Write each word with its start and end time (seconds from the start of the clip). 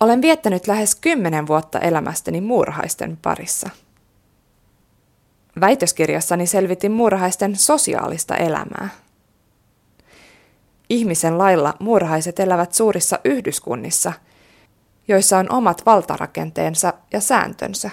Olen 0.00 0.22
viettänyt 0.22 0.66
lähes 0.66 0.94
kymmenen 0.94 1.46
vuotta 1.46 1.78
elämästäni 1.78 2.40
muurahaisten 2.40 3.18
parissa. 3.22 3.70
Väitöskirjassani 5.60 6.46
selvitin 6.46 6.92
muurahaisten 6.92 7.56
sosiaalista 7.56 8.36
elämää. 8.36 8.88
Ihmisen 10.88 11.38
lailla 11.38 11.74
muurahaiset 11.80 12.40
elävät 12.40 12.74
suurissa 12.74 13.18
yhdyskunnissa, 13.24 14.12
joissa 15.08 15.38
on 15.38 15.52
omat 15.52 15.86
valtarakenteensa 15.86 16.92
ja 17.12 17.20
sääntönsä. 17.20 17.90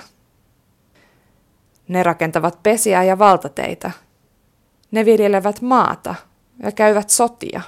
Ne 1.88 2.04
rakentavat 2.04 2.64
pesiä 2.64 3.04
ja 3.04 3.20
valtateitä. 3.20 3.92
Ne 4.92 5.06
viljelevät 5.06 5.62
maata 5.62 6.16
ja 6.64 6.72
käyvät 6.72 7.10
sotia. 7.10 7.62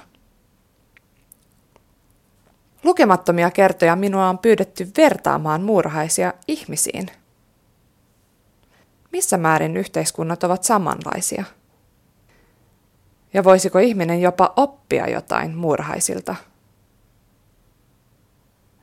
Lukemattomia 2.86 3.50
kertoja 3.50 3.96
minua 3.96 4.28
on 4.28 4.38
pyydetty 4.38 4.88
vertaamaan 4.96 5.62
muurahaisia 5.62 6.34
ihmisiin. 6.48 7.06
Missä 9.12 9.36
määrin 9.36 9.76
yhteiskunnat 9.76 10.44
ovat 10.44 10.64
samanlaisia? 10.64 11.44
Ja 13.34 13.44
voisiko 13.44 13.78
ihminen 13.78 14.20
jopa 14.20 14.52
oppia 14.56 15.10
jotain 15.10 15.56
muurahaisilta? 15.56 16.36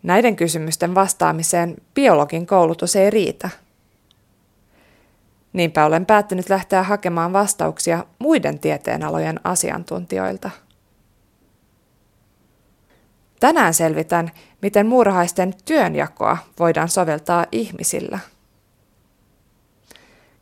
Näiden 0.04 0.36
kysymysten 0.36 0.96
vastaamiseen 0.96 1.76
biologin 1.94 2.48
koulutus 2.48 2.96
ei 2.96 3.10
riitä. 3.10 3.50
Niinpä 5.54 5.86
olen 5.86 6.06
päättänyt 6.06 6.50
lähteä 6.50 6.84
hakemaan 6.84 7.34
vastauksia 7.34 8.06
muiden 8.20 8.60
tieteenalojen 8.60 9.40
asiantuntijoilta. 9.44 10.50
Tänään 13.44 13.74
selvitän, 13.74 14.32
miten 14.62 14.88
muurahaisten 14.88 15.54
työnjakoa 15.66 16.38
voidaan 16.60 16.90
soveltaa 16.90 17.46
ihmisillä. 17.52 18.20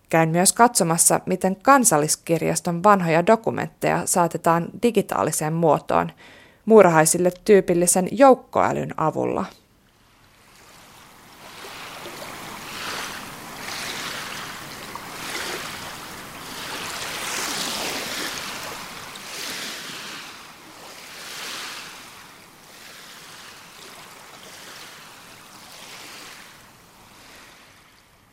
Käyn 0.10 0.30
myös 0.30 0.54
katsomassa, 0.54 1.20
miten 1.26 1.56
kansalliskirjaston 1.56 2.84
vanhoja 2.84 3.28
dokumentteja 3.28 4.02
saatetaan 4.06 4.70
digitaaliseen 4.84 5.54
muotoon 5.54 6.12
muurahaisille 6.66 7.32
tyypillisen 7.46 8.08
joukkoälyn 8.12 8.94
avulla– 8.98 9.46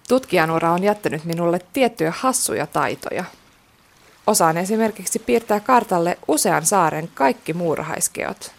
Tutkijanura 0.08 0.72
on 0.72 0.82
jättänyt 0.82 1.24
minulle 1.24 1.60
tiettyjä 1.72 2.12
hassuja 2.16 2.66
taitoja. 2.66 3.24
Osaan 4.26 4.56
esimerkiksi 4.56 5.18
piirtää 5.18 5.60
kartalle 5.60 6.18
usean 6.28 6.66
saaren 6.66 7.10
kaikki 7.14 7.52
muurahaiskeot. 7.52 8.52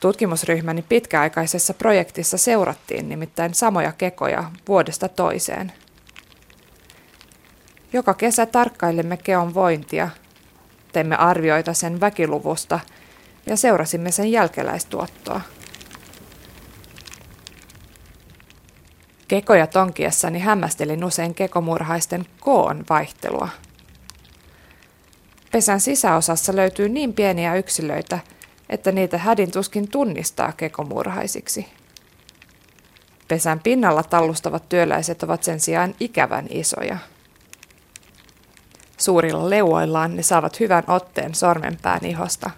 Tutkimusryhmäni 0.00 0.82
pitkäaikaisessa 0.82 1.74
projektissa 1.74 2.38
seurattiin 2.38 3.08
nimittäin 3.08 3.54
samoja 3.54 3.92
kekoja 3.92 4.50
vuodesta 4.68 5.08
toiseen. 5.08 5.72
Joka 7.92 8.14
kesä 8.14 8.46
tarkkailimme 8.46 9.16
keon 9.16 9.54
vointia, 9.54 10.08
teimme 10.92 11.16
arvioita 11.16 11.74
sen 11.74 12.00
väkiluvusta 12.00 12.80
ja 13.46 13.56
seurasimme 13.56 14.10
sen 14.10 14.32
jälkeläistuottoa. 14.32 15.40
Kekoja 19.30 19.66
tonkiessani 19.66 20.38
hämmästelin 20.38 21.04
usein 21.04 21.34
kekomurhaisten 21.34 22.26
koon 22.40 22.84
vaihtelua. 22.90 23.48
Pesän 25.52 25.80
sisäosassa 25.80 26.56
löytyy 26.56 26.88
niin 26.88 27.12
pieniä 27.14 27.54
yksilöitä, 27.54 28.18
että 28.68 28.92
niitä 28.92 29.18
hädin 29.18 29.50
tuskin 29.50 29.88
tunnistaa 29.88 30.52
kekomurhaisiksi. 30.52 31.66
Pesän 33.28 33.60
pinnalla 33.60 34.02
tallustavat 34.02 34.68
työläiset 34.68 35.22
ovat 35.22 35.42
sen 35.42 35.60
sijaan 35.60 35.94
ikävän 36.00 36.46
isoja. 36.50 36.98
Suurilla 38.96 39.50
leuoillaan 39.50 40.16
ne 40.16 40.22
saavat 40.22 40.60
hyvän 40.60 40.84
otteen 40.86 41.34
sormenpään 41.34 42.04
ihosta, 42.04 42.50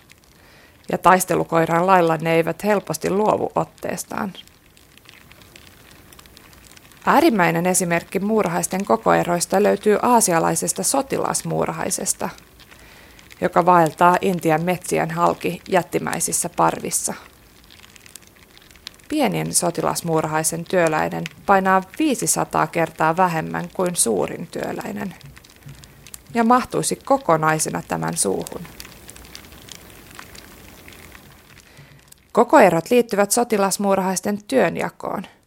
ja 0.92 0.98
taistelukoiran 0.98 1.86
lailla 1.86 2.16
ne 2.16 2.34
eivät 2.34 2.64
helposti 2.64 3.10
luovu 3.10 3.52
otteestaan. 3.54 4.32
Äärimmäinen 7.06 7.66
esimerkki 7.66 8.18
muurahaisten 8.18 8.84
kokoeroista 8.84 9.62
löytyy 9.62 9.98
aasialaisesta 10.02 10.82
sotilasmuurahaisesta, 10.82 12.28
joka 13.40 13.66
vaeltaa 13.66 14.16
Intian 14.20 14.62
metsien 14.62 15.10
halki 15.10 15.62
jättimäisissä 15.68 16.50
parvissa. 16.56 17.14
Pienien 19.08 19.54
sotilasmuurahaisen 19.54 20.64
työläinen 20.64 21.24
painaa 21.46 21.82
500 21.98 22.66
kertaa 22.66 23.16
vähemmän 23.16 23.68
kuin 23.74 23.96
suurin 23.96 24.46
työläinen 24.46 25.14
ja 26.34 26.44
mahtuisi 26.44 26.96
kokonaisena 26.96 27.82
tämän 27.88 28.16
suuhun. 28.16 28.62
Kokoerot 32.32 32.91
liittyvät 32.91 33.30
sotilasmuurahaisten 33.30 34.38
työnjakoon– 34.48 35.26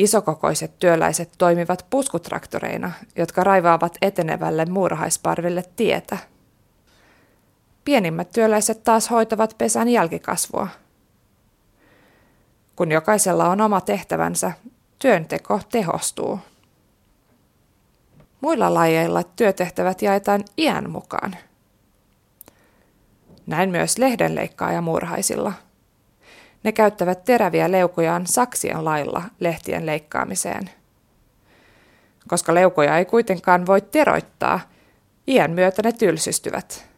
Isokokoiset 0.00 0.78
työläiset 0.78 1.30
toimivat 1.38 1.86
puskutraktoreina, 1.90 2.92
jotka 3.16 3.44
raivaavat 3.44 3.96
etenevälle 4.02 4.64
muurahaisparville 4.64 5.64
tietä. 5.76 6.18
Pienimmät 7.84 8.30
työläiset 8.32 8.84
taas 8.84 9.10
hoitavat 9.10 9.54
pesän 9.58 9.88
jälkikasvua. 9.88 10.68
Kun 12.76 12.92
jokaisella 12.92 13.48
on 13.48 13.60
oma 13.60 13.80
tehtävänsä, 13.80 14.52
työnteko 14.98 15.60
tehostuu. 15.72 16.38
Muilla 18.40 18.74
lajeilla 18.74 19.22
työtehtävät 19.22 20.02
jaetaan 20.02 20.44
iän 20.58 20.90
mukaan. 20.90 21.36
Näin 23.46 23.70
myös 23.70 23.98
lehdenleikkaaja 23.98 24.80
muurahaisilla– 24.80 25.52
ne 26.62 26.72
käyttävät 26.72 27.24
teräviä 27.24 27.70
leukojaan 27.70 28.26
saksien 28.26 28.84
lailla 28.84 29.22
lehtien 29.40 29.86
leikkaamiseen. 29.86 30.70
Koska 32.28 32.54
leukoja 32.54 32.98
ei 32.98 33.04
kuitenkaan 33.04 33.66
voi 33.66 33.80
teroittaa, 33.80 34.60
iän 35.28 35.50
myötä 35.50 35.82
ne 35.82 35.92
tylsistyvät. 35.92 36.90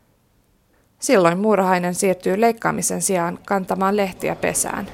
Silloin 0.99 1.39
muurahainen 1.39 1.95
siirtyy 1.95 2.41
leikkaamisen 2.41 3.03
sijaan 3.03 3.39
kantamaan 3.47 3.97
lehtiä 3.97 4.37
pesään. 4.37 4.87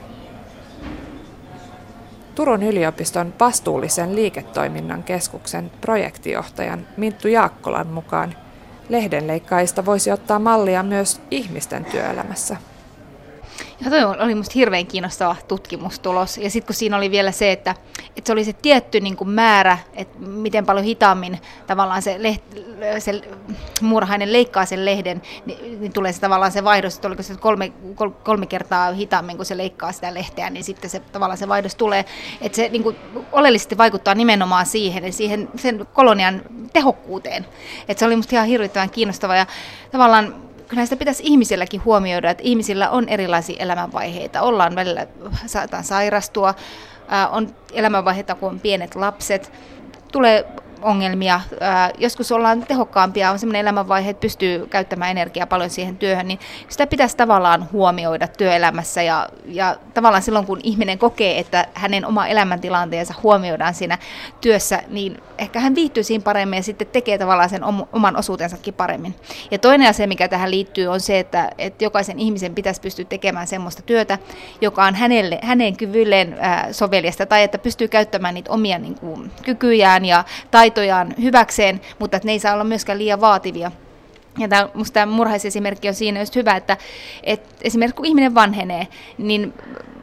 Turun 2.34 2.62
yliopiston 2.62 3.34
vastuullisen 3.40 4.16
liiketoiminnan 4.16 5.02
keskuksen 5.02 5.70
projektijohtajan 5.80 6.86
Minttu 6.96 7.28
Jaakkolan 7.28 7.86
mukaan 7.86 8.34
lehdenleikkaajista 8.88 9.86
voisi 9.86 10.12
ottaa 10.12 10.38
mallia 10.38 10.82
myös 10.82 11.20
ihmisten 11.30 11.84
työelämässä. 11.84 12.56
Ja 13.84 13.90
toi 13.90 14.04
oli 14.04 14.34
musta 14.34 14.52
hirveän 14.54 14.86
kiinnostava 14.86 15.36
tutkimustulos. 15.48 16.38
Ja 16.38 16.50
sitten 16.50 16.66
kun 16.66 16.74
siinä 16.74 16.96
oli 16.96 17.10
vielä 17.10 17.32
se, 17.32 17.52
että, 17.52 17.74
että 18.16 18.26
se 18.26 18.32
oli 18.32 18.44
se 18.44 18.52
tietty 18.52 19.00
niin 19.00 19.16
kuin 19.16 19.30
määrä, 19.30 19.78
että 19.94 20.18
miten 20.18 20.66
paljon 20.66 20.84
hitaammin 20.84 21.38
tavallaan 21.66 22.02
se, 22.02 22.22
leht, 22.22 22.42
se 22.98 23.22
muurahainen 23.80 24.32
leikkaa 24.32 24.66
sen 24.66 24.84
lehden, 24.84 25.22
niin, 25.46 25.80
niin 25.80 25.92
tulee 25.92 26.12
se 26.12 26.20
tavallaan 26.20 26.52
se 26.52 26.64
vaihdos, 26.64 26.94
että 26.94 27.08
oliko 27.08 27.22
se 27.22 27.36
kolme, 27.36 27.72
kolme 28.22 28.46
kertaa 28.46 28.92
hitaammin, 28.92 29.36
kun 29.36 29.46
se 29.46 29.56
leikkaa 29.56 29.92
sitä 29.92 30.14
lehteä, 30.14 30.50
niin 30.50 30.64
sitten 30.64 30.90
se 30.90 31.00
tavallaan 31.00 31.38
se 31.38 31.48
vaihdos 31.48 31.74
tulee. 31.74 32.04
Että 32.40 32.56
se 32.56 32.68
niin 32.68 32.82
kuin, 32.82 32.96
oleellisesti 33.32 33.78
vaikuttaa 33.78 34.14
nimenomaan 34.14 34.66
siihen, 34.66 35.12
siihen 35.12 35.48
sen 35.56 35.86
kolonian 35.92 36.42
tehokkuuteen. 36.72 37.46
Että 37.88 37.98
se 37.98 38.04
oli 38.06 38.16
musta 38.16 38.36
ihan 38.36 38.48
hirvittävän 38.48 38.90
kiinnostava 38.90 39.36
ja 39.36 39.46
tavallaan 39.90 40.47
kyllä 40.68 40.84
sitä 40.86 40.96
pitäisi 40.96 41.22
ihmisilläkin 41.26 41.84
huomioida, 41.84 42.30
että 42.30 42.42
ihmisillä 42.42 42.90
on 42.90 43.08
erilaisia 43.08 43.56
elämänvaiheita. 43.58 44.42
Ollaan 44.42 44.74
välillä, 44.74 45.06
saataan 45.46 45.84
sairastua, 45.84 46.54
on 47.30 47.54
elämänvaiheita, 47.72 48.34
kun 48.34 48.48
on 48.48 48.60
pienet 48.60 48.94
lapset, 48.94 49.52
tulee 50.12 50.46
ongelmia. 50.82 51.40
Joskus 51.98 52.32
ollaan 52.32 52.62
tehokkaampia, 52.62 53.30
on 53.30 53.38
sellainen 53.38 53.60
elämänvaihe, 53.60 54.10
että 54.10 54.20
pystyy 54.20 54.66
käyttämään 54.66 55.10
energiaa 55.10 55.46
paljon 55.46 55.70
siihen 55.70 55.96
työhön, 55.96 56.28
niin 56.28 56.38
sitä 56.68 56.86
pitäisi 56.86 57.16
tavallaan 57.16 57.68
huomioida 57.72 58.28
työelämässä 58.28 59.02
ja, 59.02 59.28
ja 59.46 59.76
tavallaan 59.94 60.22
silloin, 60.22 60.46
kun 60.46 60.60
ihminen 60.62 60.98
kokee, 60.98 61.38
että 61.38 61.66
hänen 61.74 62.06
oma 62.06 62.26
elämäntilanteensa 62.26 63.14
huomioidaan 63.22 63.74
siinä 63.74 63.98
työssä, 64.40 64.82
niin 64.88 65.22
ehkä 65.38 65.60
hän 65.60 65.74
viihtyy 65.74 66.02
siinä 66.02 66.22
paremmin 66.22 66.56
ja 66.56 66.62
sitten 66.62 66.86
tekee 66.86 67.18
tavallaan 67.18 67.50
sen 67.50 67.64
oman 67.92 68.16
osuutensakin 68.16 68.74
paremmin. 68.74 69.14
Ja 69.50 69.58
toinen 69.58 69.88
asia, 69.88 70.08
mikä 70.08 70.28
tähän 70.28 70.50
liittyy, 70.50 70.86
on 70.86 71.00
se, 71.00 71.18
että, 71.18 71.50
että 71.58 71.84
jokaisen 71.84 72.18
ihmisen 72.18 72.54
pitäisi 72.54 72.80
pystyä 72.80 73.04
tekemään 73.04 73.46
semmoista 73.46 73.82
työtä, 73.82 74.18
joka 74.60 74.84
on 74.84 74.94
hänelle, 74.94 75.38
hänen 75.42 75.76
kyvylleen 75.76 76.38
soveliasta 76.72 77.26
tai 77.26 77.42
että 77.42 77.58
pystyy 77.58 77.88
käyttämään 77.88 78.34
niitä 78.34 78.52
omia 78.52 78.78
niin 78.78 78.94
kuin, 78.94 79.30
kykyjään 79.42 80.04
ja 80.04 80.24
taitojaan 80.70 81.14
hyväkseen, 81.22 81.80
mutta 81.98 82.16
että 82.16 82.26
ne 82.26 82.32
ei 82.32 82.38
saa 82.38 82.54
olla 82.54 82.64
myöskään 82.64 82.98
liian 82.98 83.20
vaativia. 83.20 83.70
Ja 84.38 84.48
tämä, 84.48 84.68
musta 84.74 84.94
tämä 84.94 85.12
murhaisesimerkki 85.12 85.88
on 85.88 85.94
siinä 85.94 86.20
just 86.20 86.36
hyvä, 86.36 86.56
että, 86.56 86.76
että 87.22 87.48
esimerkiksi 87.62 87.96
kun 87.96 88.06
ihminen 88.06 88.34
vanhenee, 88.34 88.86
niin 89.18 89.54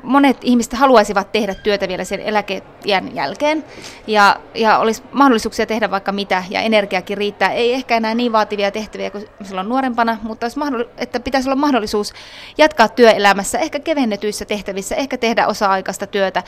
monet 0.03 0.37
ihmiset 0.41 0.73
haluaisivat 0.73 1.31
tehdä 1.31 1.55
työtä 1.55 1.87
vielä 1.87 2.03
sen 2.03 2.19
eläkeiän 2.19 3.15
jälkeen 3.15 3.65
ja, 4.07 4.35
ja 4.55 4.77
olisi 4.77 5.03
mahdollisuuksia 5.11 5.65
tehdä 5.65 5.91
vaikka 5.91 6.11
mitä 6.11 6.43
ja 6.49 6.61
energiakin 6.61 7.17
riittää. 7.17 7.51
Ei 7.51 7.73
ehkä 7.73 7.97
enää 7.97 8.15
niin 8.15 8.31
vaativia 8.31 8.71
tehtäviä 8.71 9.11
kuin 9.11 9.25
silloin 9.43 9.69
nuorempana, 9.69 10.17
mutta 10.21 10.45
olisi 10.45 10.59
mahdoll- 10.59 10.89
että 10.97 11.19
pitäisi 11.19 11.49
olla 11.49 11.55
mahdollisuus 11.55 12.13
jatkaa 12.57 12.87
työelämässä, 12.87 13.59
ehkä 13.59 13.79
kevennetyissä 13.79 14.45
tehtävissä, 14.45 14.95
ehkä 14.95 15.17
tehdä 15.17 15.47
osa-aikaista 15.47 16.07
työtä 16.07 16.43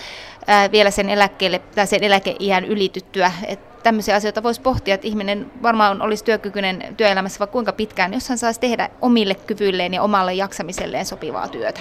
ää, 0.47 0.71
vielä 0.71 0.91
sen 0.91 1.09
eläkkeelle 1.09 1.59
tai 1.59 1.87
sen 1.87 2.03
eläkeiän 2.03 2.65
ylityttyä. 2.65 3.31
Et 3.47 3.76
tämmöisiä 3.87 4.15
asioita 4.15 4.43
voisi 4.43 4.61
pohtia, 4.61 4.95
että 4.95 5.07
ihminen 5.07 5.51
varmaan 5.63 6.01
olisi 6.01 6.23
työkykyinen 6.23 6.95
työelämässä 6.97 7.39
vaikka 7.39 7.51
kuinka 7.51 7.71
pitkään, 7.71 8.13
jos 8.13 8.29
hän 8.29 8.37
saisi 8.37 8.59
tehdä 8.59 8.89
omille 9.01 9.35
kyvyilleen 9.35 9.93
ja 9.93 10.01
omalle 10.01 10.33
jaksamiselleen 10.33 11.05
sopivaa 11.05 11.47
työtä. 11.47 11.79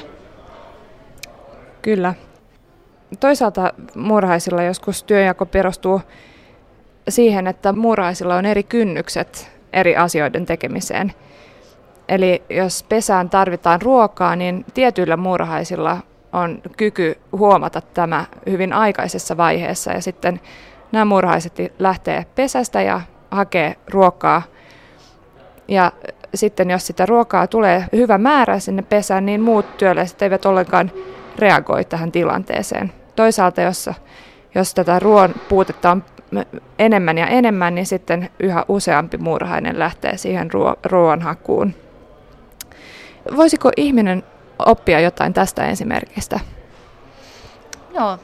Kyllä. 1.83 2.15
Toisaalta 3.21 3.73
muurahaisilla 3.95 4.63
joskus 4.63 5.03
työjako 5.03 5.47
perustuu 5.47 6.01
siihen, 7.09 7.47
että 7.47 7.73
muurahaisilla 7.73 8.37
on 8.37 8.47
eri 8.47 8.63
kynnykset 8.63 9.51
eri 9.73 9.97
asioiden 9.97 10.47
tekemiseen. 10.47 11.13
Eli 12.09 12.43
jos 12.51 12.83
pesään 12.89 13.31
tarvitaan 13.31 13.83
ruokaa, 13.83 14.37
niin 14.37 14.65
tietyillä 14.75 15.17
muurahaisilla 15.17 15.99
on 16.33 16.63
kyky 16.77 17.19
huomata 17.33 17.81
tämä 17.81 18.25
hyvin 18.51 18.73
aikaisessa 18.73 19.37
vaiheessa 19.37 19.93
ja 19.93 20.03
sitten 20.03 20.41
nämä 20.97 21.05
muurahaiset 21.05 21.59
lähtee 21.79 22.27
pesästä 22.35 22.83
ja 22.83 23.01
hakee 23.31 23.77
ruokaa. 23.91 24.43
Ja 25.69 25.93
sitten 26.35 26.71
jos 26.71 26.87
sitä 26.87 27.07
ruokaa 27.07 27.47
tulee 27.47 27.85
hyvä 27.93 28.19
määrä 28.19 28.59
sinne 28.59 28.83
pesään, 28.83 29.27
niin 29.27 29.41
muut 29.41 29.77
työläiset 29.77 30.23
eivät 30.23 30.47
ollenkaan 30.47 30.91
reagoi 31.39 31.85
tähän 31.85 32.13
tilanteeseen. 32.13 32.93
Toisaalta, 33.17 33.61
jos, 33.61 33.91
jos 34.55 34.75
tätä 34.75 34.99
ruoan 34.99 35.35
puutetta 35.49 35.91
on 35.91 36.05
enemmän 36.79 37.19
ja 37.19 37.27
enemmän, 37.27 37.75
niin 37.75 37.87
sitten 37.87 38.31
yhä 38.41 38.65
useampi 38.69 39.19
muurahainen 39.19 39.79
lähtee 39.79 40.17
siihen 40.17 40.51
ruo- 40.51 40.79
ruoanhakuun. 40.85 41.75
Voisiko 43.37 43.71
ihminen 43.77 44.23
oppia 44.67 45.01
jotain 45.01 45.35
tästä 45.35 45.67
esimerkistä? 45.67 46.41
Joo, 47.95 48.19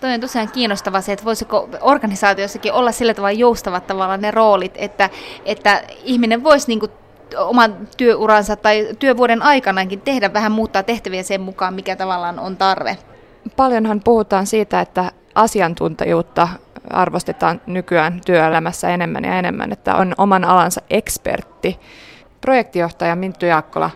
Toi 0.00 0.14
on 0.14 0.20
tosiaan 0.20 0.52
kiinnostava 0.52 1.00
se, 1.00 1.12
että 1.12 1.24
voisiko 1.24 1.68
organisaatiossakin 1.80 2.72
olla 2.72 2.92
sillä 2.92 3.14
tavalla 3.14 3.32
joustavat 3.32 3.86
tavallaan 3.86 4.20
ne 4.20 4.30
roolit, 4.30 4.74
että, 4.76 5.10
että 5.44 5.82
ihminen 6.04 6.44
voisi 6.44 6.68
niin 6.68 6.80
kuin 6.80 6.92
oman 7.36 7.88
työuransa 7.96 8.56
tai 8.56 8.88
työvuoden 8.98 9.42
aikanakin 9.42 10.00
tehdä 10.00 10.32
vähän 10.32 10.52
muuttaa 10.52 10.82
tehtäviä 10.82 11.22
sen 11.22 11.40
mukaan, 11.40 11.74
mikä 11.74 11.96
tavallaan 11.96 12.38
on 12.38 12.56
tarve. 12.56 12.98
Paljonhan 13.56 14.00
puhutaan 14.04 14.46
siitä, 14.46 14.80
että 14.80 15.12
asiantuntijuutta 15.34 16.48
arvostetaan 16.90 17.60
nykyään 17.66 18.20
työelämässä 18.26 18.88
enemmän 18.88 19.24
ja 19.24 19.38
enemmän, 19.38 19.72
että 19.72 19.96
on 19.96 20.14
oman 20.18 20.44
alansa 20.44 20.80
ekspertti. 20.90 21.80
Projektijohtaja 22.40 23.16
Minttu 23.16 23.46
Jaakkola, 23.46 23.90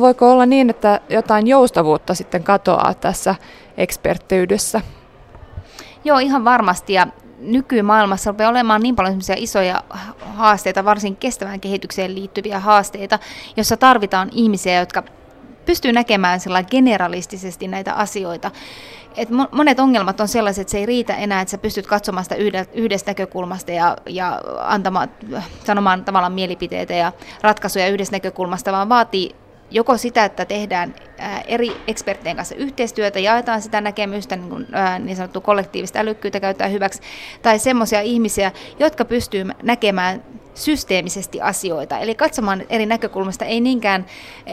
voiko 0.00 0.32
olla 0.32 0.46
niin, 0.46 0.70
että 0.70 1.00
jotain 1.08 1.46
joustavuutta 1.46 2.14
sitten 2.14 2.44
katoaa 2.44 2.94
tässä 2.94 3.34
eksperttiydessä? 3.76 4.80
Joo, 6.04 6.18
ihan 6.18 6.44
varmasti. 6.44 6.92
Ja 6.92 7.06
nykymaailmassa 7.38 8.30
rupeaa 8.30 8.50
olemaan 8.50 8.82
niin 8.82 8.96
paljon 8.96 9.20
isoja 9.36 9.82
haasteita, 10.20 10.84
varsin 10.84 11.16
kestävään 11.16 11.60
kehitykseen 11.60 12.14
liittyviä 12.14 12.60
haasteita, 12.60 13.18
jossa 13.56 13.76
tarvitaan 13.76 14.28
ihmisiä, 14.32 14.80
jotka 14.80 15.02
pystyy 15.66 15.92
näkemään 15.92 16.40
generalistisesti 16.70 17.68
näitä 17.68 17.94
asioita. 17.94 18.50
Et 19.16 19.28
monet 19.52 19.80
ongelmat 19.80 20.20
on 20.20 20.28
sellaiset, 20.28 20.62
että 20.62 20.70
se 20.70 20.78
ei 20.78 20.86
riitä 20.86 21.14
enää, 21.14 21.40
että 21.40 21.50
sä 21.50 21.58
pystyt 21.58 21.86
katsomaan 21.86 22.24
sitä 22.24 22.36
yhdestä 22.74 23.10
näkökulmasta 23.10 23.72
ja, 23.72 23.96
ja 24.06 24.40
antamaan, 24.60 25.08
sanomaan 25.64 26.04
tavallaan 26.04 26.32
mielipiteitä 26.32 26.94
ja 26.94 27.12
ratkaisuja 27.42 27.88
yhdestä 27.88 28.16
näkökulmasta, 28.16 28.72
vaan 28.72 28.88
vaatii 28.88 29.36
joko 29.70 29.96
sitä, 29.96 30.24
että 30.24 30.44
tehdään 30.44 30.94
eri 31.46 31.76
eksperttien 31.86 32.36
kanssa 32.36 32.54
yhteistyötä, 32.54 33.18
jaetaan 33.18 33.62
sitä 33.62 33.80
näkemystä, 33.80 34.36
niin, 34.36 34.48
kuin, 34.48 34.66
niin 34.98 35.16
sanottu 35.16 35.40
kollektiivista 35.40 35.98
älykkyyttä 35.98 36.40
käyttää 36.40 36.68
hyväksi, 36.68 37.00
tai 37.42 37.58
semmoisia 37.58 38.00
ihmisiä, 38.00 38.52
jotka 38.78 39.04
pystyy 39.04 39.44
näkemään 39.62 40.22
systeemisesti 40.54 41.40
asioita, 41.40 41.98
eli 41.98 42.14
katsomaan 42.14 42.62
eri 42.68 42.86
näkökulmasta, 42.86 43.44
ei 43.44 43.60
niinkään 43.60 44.06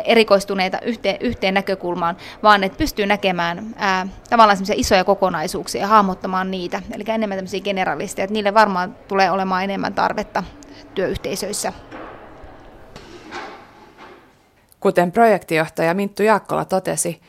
erikoistuneita 0.06 0.80
yhteen, 0.82 1.18
yhteen 1.20 1.54
näkökulmaan, 1.54 2.18
vaan 2.44 2.64
että 2.64 2.78
pystyy 2.78 3.06
näkemään 3.06 3.74
ää, 3.76 4.08
tavallaan 4.30 4.58
semmoisia 4.58 4.76
isoja 4.78 5.04
kokonaisuuksia 5.04 5.82
ja 5.82 5.88
hahmottamaan 5.88 6.52
niitä, 6.52 6.82
eli 6.94 7.04
enemmän 7.08 7.38
tämmöisiä 7.38 7.60
generalisteja, 7.60 8.24
että 8.24 8.34
niille 8.34 8.54
varmaan 8.54 8.96
tulee 9.08 9.32
olemaan 9.32 9.64
enemmän 9.64 9.94
tarvetta 9.94 10.44
työyhteisöissä. 10.96 11.74
Kuten 14.84 15.12
projektijohtaja 15.12 15.94
Minttu 15.94 16.24
Jaakkola 16.24 16.66
totesi, 16.66 17.22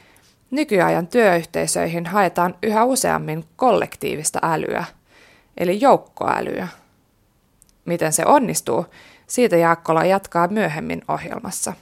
nykyajan 0.51 1.07
työyhteisöihin 1.07 2.07
haetaan 2.07 2.55
yhä 2.63 2.85
useammin 2.85 3.45
kollektiivista 3.57 4.39
älyä, 4.43 4.85
eli 5.57 5.81
joukkoälyä. 5.81 6.69
Miten 7.85 8.13
se 8.13 8.27
onnistuu, 8.27 8.87
siitä 9.27 9.57
Jaakkola 9.57 10.05
jatkaa 10.05 10.49
myöhemmin 10.49 11.03
ohjelmassa. 11.09 11.73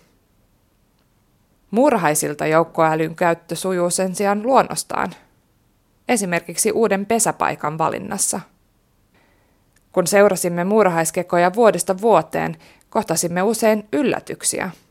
Murhaisilta 1.70 2.46
joukkoälyn 2.46 3.14
käyttö 3.14 3.56
sujuu 3.56 3.90
sen 3.90 4.14
sijaan 4.14 4.42
luonnostaan, 4.42 5.14
esimerkiksi 6.08 6.72
uuden 6.72 7.06
pesäpaikan 7.06 7.78
valinnassa. 7.78 8.40
Kun 9.92 10.06
seurasimme 10.06 10.64
muurahaiskekoja 10.64 11.54
vuodesta 11.54 12.00
vuoteen, 12.00 12.56
kohtasimme 12.90 13.42
usein 13.42 13.88
yllätyksiä– 13.92 14.70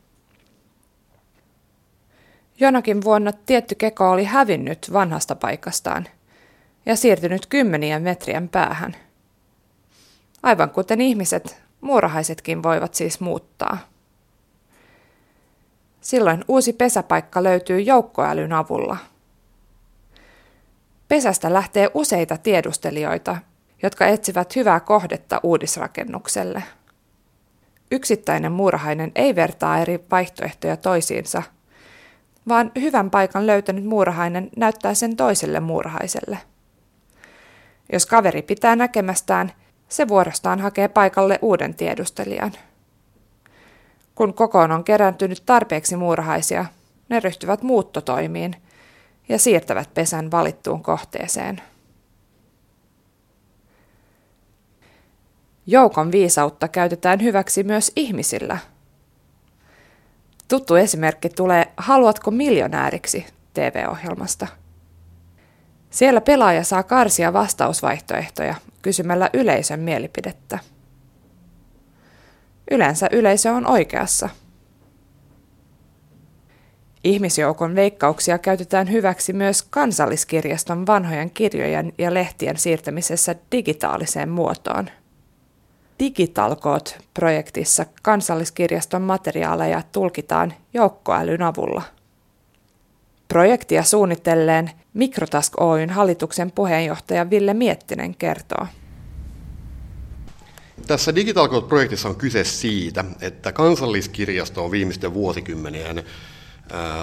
Jonakin 2.60 3.04
vuonna 3.04 3.32
tietty 3.32 3.74
keko 3.74 4.10
oli 4.10 4.24
hävinnyt 4.24 4.90
vanhasta 4.92 5.34
paikastaan 5.36 6.08
ja 6.86 6.96
siirtynyt 6.96 7.46
kymmenien 7.46 8.02
metrien 8.02 8.48
päähän. 8.48 8.96
Aivan 10.42 10.70
kuten 10.70 11.00
ihmiset, 11.00 11.62
muurahaisetkin 11.80 12.62
voivat 12.62 12.94
siis 12.94 13.20
muuttaa. 13.20 13.78
Silloin 16.00 16.44
uusi 16.48 16.72
pesäpaikka 16.72 17.42
löytyy 17.42 17.80
joukkoälyn 17.80 18.52
avulla. 18.52 18.96
Pesästä 21.08 21.52
lähtee 21.52 21.90
useita 21.94 22.36
tiedustelijoita, 22.36 23.36
jotka 23.82 24.06
etsivät 24.06 24.56
hyvää 24.56 24.80
kohdetta 24.80 25.40
uudisrakennukselle. 25.42 26.62
Yksittäinen 27.90 28.52
muurahainen 28.52 29.12
ei 29.14 29.34
vertaa 29.36 29.78
eri 29.78 30.04
vaihtoehtoja 30.10 30.76
toisiinsa– 30.76 31.42
vaan 32.48 32.72
hyvän 32.80 33.10
paikan 33.10 33.46
löytänyt 33.46 33.84
muurahainen 33.84 34.50
näyttää 34.56 34.94
sen 34.94 35.16
toiselle 35.16 35.60
muurahaiselle. 35.60 36.38
Jos 37.92 38.06
kaveri 38.06 38.42
pitää 38.42 38.76
näkemästään, 38.76 39.52
se 39.88 40.08
vuorostaan 40.08 40.60
hakee 40.60 40.88
paikalle 40.88 41.38
uuden 41.42 41.74
tiedustelijan. 41.74 42.52
Kun 44.14 44.34
kokoon 44.34 44.72
on 44.72 44.84
kerääntynyt 44.84 45.42
tarpeeksi 45.46 45.96
muurahaisia, 45.96 46.64
ne 47.08 47.20
ryhtyvät 47.20 47.62
muuttotoimiin 47.62 48.56
ja 49.28 49.38
siirtävät 49.38 49.94
pesän 49.94 50.30
valittuun 50.30 50.82
kohteeseen. 50.82 51.60
Joukon 55.66 56.12
viisautta 56.12 56.68
käytetään 56.68 57.22
hyväksi 57.22 57.62
myös 57.64 57.92
ihmisillä– 57.96 58.58
Tuttu 60.52 60.74
esimerkki 60.74 61.28
tulee 61.28 61.61
Haluatko 61.76 62.30
miljonääriksi 62.30 63.26
TV-ohjelmasta. 63.54 64.46
Siellä 65.90 66.20
pelaaja 66.20 66.64
saa 66.64 66.82
karsia 66.82 67.32
vastausvaihtoehtoja 67.32 68.54
kysymällä 68.82 69.30
yleisön 69.32 69.80
mielipidettä. 69.80 70.58
Yleensä 72.70 73.08
yleisö 73.12 73.52
on 73.52 73.66
oikeassa. 73.66 74.28
Ihmisjoukon 77.04 77.74
veikkauksia 77.74 78.38
käytetään 78.38 78.90
hyväksi 78.90 79.32
myös 79.32 79.62
kansalliskirjaston 79.62 80.86
vanhojen 80.86 81.30
kirjojen 81.30 81.92
ja 81.98 82.14
lehtien 82.14 82.58
siirtämisessä 82.58 83.34
digitaaliseen 83.52 84.28
muotoon. 84.28 84.90
Digitalkoot-projektissa 86.02 87.86
kansalliskirjaston 88.02 89.02
materiaaleja 89.02 89.82
tulkitaan 89.92 90.54
joukkoälyn 90.74 91.42
avulla. 91.42 91.82
Projektia 93.28 93.82
suunnitelleen 93.82 94.70
Mikrotask 94.94 95.60
Oyn 95.60 95.90
hallituksen 95.90 96.52
puheenjohtaja 96.52 97.30
Ville 97.30 97.54
Miettinen 97.54 98.14
kertoo. 98.14 98.66
Tässä 100.86 101.14
Digitalcode-projektissa 101.14 102.08
on 102.08 102.16
kyse 102.16 102.44
siitä, 102.44 103.04
että 103.20 103.52
kansalliskirjasto 103.52 104.64
on 104.64 104.70
viimeisten 104.70 105.14
vuosikymmenien 105.14 106.02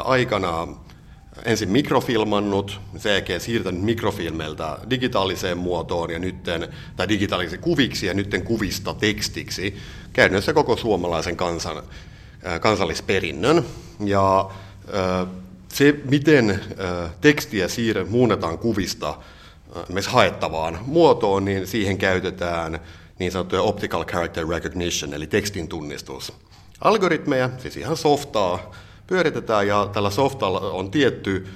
aikana 0.04 0.68
ensin 1.46 1.70
mikrofilmannut, 1.70 2.82
sen 2.98 3.12
jälkeen 3.12 3.42
siirtänyt 3.42 3.82
mikrofilmeiltä 3.82 4.78
digitaaliseen 4.90 5.58
muotoon 5.58 6.12
ja 6.12 6.20
nytten, 6.20 6.68
tai 6.96 7.10
digitaalisiksi 7.10 7.58
kuviksi 7.58 8.06
ja 8.06 8.14
nytten 8.14 8.44
kuvista 8.44 8.94
tekstiksi, 8.94 9.78
käytännössä 10.14 10.54
koko 10.54 10.78
suomalaisen 10.78 11.38
kansan, 11.38 11.84
kansallisperinnön. 12.62 13.66
Ja 14.06 14.50
se, 15.70 15.96
miten 16.10 16.62
tekstiä 17.22 17.68
siirre, 17.68 18.04
muunnetaan 18.04 18.58
kuvista 18.58 19.18
myös 19.90 20.08
haettavaan 20.08 20.80
muotoon, 20.86 21.46
niin 21.46 21.68
siihen 21.68 21.98
käytetään 21.98 22.80
niin 23.20 23.32
sanottuja 23.32 23.62
optical 23.62 24.04
character 24.04 24.48
recognition, 24.48 25.14
eli 25.14 25.28
tekstin 25.28 25.68
tunnistus. 25.68 26.34
Algoritmeja, 26.82 27.50
siis 27.58 27.78
ihan 27.78 27.98
softaa, 27.98 28.72
pyöritetään 29.10 29.68
ja 29.68 29.90
tällä 29.94 30.10
softalla 30.10 30.60
on 30.60 30.92
tietty, 30.92 31.48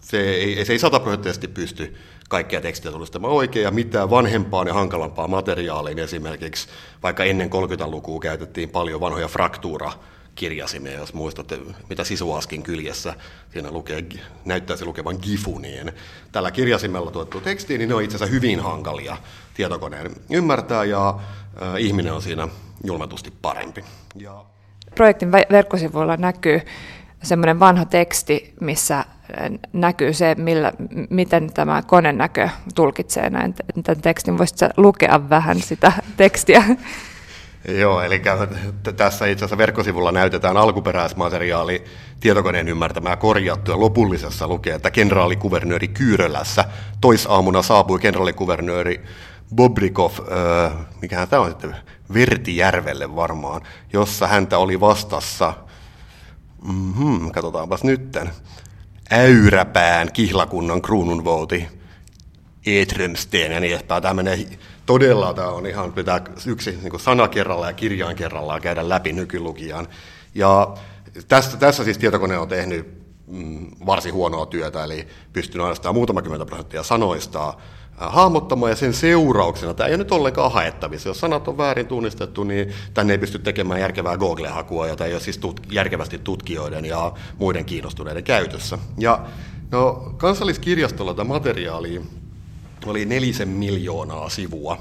se 0.00 0.20
ei, 0.20 0.64
se 0.64 0.72
ei 0.72 0.78
sataprosenttisesti 0.78 1.48
pysty 1.48 1.96
kaikkea 2.28 2.60
tekstiä 2.60 2.90
tunnistamaan 2.90 3.32
oikein 3.32 3.64
ja 3.64 3.70
mitään 3.70 4.10
vanhempaa 4.10 4.64
ja 4.64 4.74
hankalampaa 4.74 5.28
materiaaliin 5.28 5.98
esimerkiksi, 5.98 6.68
vaikka 7.02 7.24
ennen 7.24 7.50
30-lukua 7.50 8.20
käytettiin 8.20 8.70
paljon 8.70 9.00
vanhoja 9.00 9.28
fraktuura 9.28 9.92
kirjasimia, 10.34 10.98
jos 10.98 11.14
muistatte, 11.14 11.58
mitä 11.88 12.04
Sisuaskin 12.04 12.62
kyljessä 12.62 13.14
siinä 13.52 13.70
lukee, 13.70 14.04
näyttäisi 14.44 14.84
lukevan 14.84 15.18
gifu, 15.22 15.58
niin 15.58 15.92
tällä 16.32 16.50
kirjasimella 16.50 17.10
tuettu 17.10 17.40
teksti, 17.40 17.78
niin 17.78 17.88
ne 17.88 17.94
on 17.94 18.02
itse 18.02 18.16
asiassa 18.16 18.34
hyvin 18.34 18.60
hankalia 18.60 19.16
tietokoneen 19.54 20.10
ymmärtää, 20.30 20.84
ja 20.84 21.08
äh, 21.08 21.80
ihminen 21.80 22.12
on 22.12 22.22
siinä 22.22 22.48
julmetusti 22.84 23.32
parempi. 23.42 23.84
Ja... 24.16 24.44
Projektin 24.94 25.32
verkkosivuilla 25.32 26.16
näkyy 26.16 26.60
semmoinen 27.22 27.60
vanha 27.60 27.84
teksti, 27.84 28.54
missä 28.60 29.04
näkyy 29.72 30.12
se, 30.12 30.34
millä, 30.38 30.72
miten 31.10 31.52
tämä 31.52 31.82
konenäkö 31.86 32.48
tulkitsee 32.74 33.30
näin, 33.30 33.54
tämän 33.82 34.02
tekstin. 34.02 34.38
Voisitko 34.38 34.68
lukea 34.76 35.30
vähän 35.30 35.60
sitä 35.60 35.92
tekstiä? 36.16 36.64
Joo, 37.68 38.00
eli 38.00 38.22
tässä 38.96 39.26
itse 39.26 39.44
asiassa 39.44 39.58
verkkosivulla 39.58 40.12
näytetään 40.12 40.56
alkuperäismateriaali 40.56 41.84
tietokoneen 42.20 42.68
ymmärtämää 42.68 43.16
korjattu 43.16 43.70
ja 43.70 43.80
lopullisessa 43.80 44.48
lukee, 44.48 44.74
että 44.74 44.90
kenraalikuvernööri 44.90 45.88
Kyyrölässä 45.88 46.64
toisaamuna 47.00 47.62
saapui 47.62 47.98
kenraalikuvernööri 47.98 49.04
Bobrikov, 49.54 50.12
äh, 50.12 50.72
mikähän 51.02 51.28
tämä 51.28 51.42
on 51.42 51.50
sitten, 51.50 51.76
Vertijärvelle 52.14 53.16
varmaan, 53.16 53.60
jossa 53.92 54.26
häntä 54.26 54.58
oli 54.58 54.80
vastassa, 54.80 55.54
mm-hmm, 56.62 57.30
katsotaanpas 57.32 57.84
nytten, 57.84 58.30
Äyräpään 59.12 60.12
kihlakunnan 60.12 60.82
kruununvouti, 60.82 61.68
Etremsteen 62.66 63.52
ja 63.52 63.60
niin 63.60 63.72
edespäin. 63.72 64.02
Tämä 64.02 64.14
menee 64.14 64.46
todella, 64.86 65.34
tämä 65.34 65.48
on 65.48 65.66
ihan, 65.66 65.92
pitää 65.92 66.20
yksi 66.46 66.78
niin 66.82 67.00
sana 67.00 67.28
kerrallaan 67.28 67.70
ja 67.70 67.74
kirjain 67.74 68.16
kerrallaan 68.16 68.60
käydä 68.60 68.88
läpi 68.88 69.12
nykylukijan. 69.12 69.88
Ja 70.34 70.74
tässä, 71.28 71.56
tässä 71.56 71.84
siis 71.84 71.98
tietokone 71.98 72.38
on 72.38 72.48
tehnyt 72.48 73.04
mm, 73.26 73.70
varsin 73.86 74.12
huonoa 74.12 74.46
työtä, 74.46 74.84
eli 74.84 75.06
pystynyt 75.32 75.64
ainoastaan 75.64 75.94
muutama 75.94 76.22
kymmentä 76.22 76.46
prosenttia 76.46 76.82
sanoista 76.82 77.54
hahmottamaan, 77.96 78.70
ja 78.72 78.76
sen 78.76 78.94
seurauksena, 78.94 79.74
tämä 79.74 79.86
ei 79.86 79.94
ole 79.94 79.98
nyt 79.98 80.12
ollenkaan 80.12 80.52
haettavissa. 80.52 81.08
Jos 81.08 81.20
sanat 81.20 81.48
on 81.48 81.58
väärin 81.58 81.86
tunnistettu, 81.86 82.44
niin 82.44 82.72
tänne 82.94 83.12
ei 83.12 83.18
pysty 83.18 83.38
tekemään 83.38 83.80
järkevää 83.80 84.16
Google-hakua, 84.16 84.88
jota 84.88 85.06
ei 85.06 85.12
ole 85.12 85.20
siis 85.20 85.38
tut- 85.38 85.72
järkevästi 85.72 86.18
tutkijoiden 86.18 86.84
ja 86.84 87.12
muiden 87.38 87.64
kiinnostuneiden 87.64 88.24
käytössä. 88.24 88.78
Ja 88.98 89.20
no, 89.70 90.14
kansalliskirjastolla 90.16 91.14
tämä 91.14 91.28
materiaali 91.28 92.02
oli 92.86 93.04
nelisen 93.04 93.48
miljoonaa 93.48 94.28
sivua, 94.28 94.78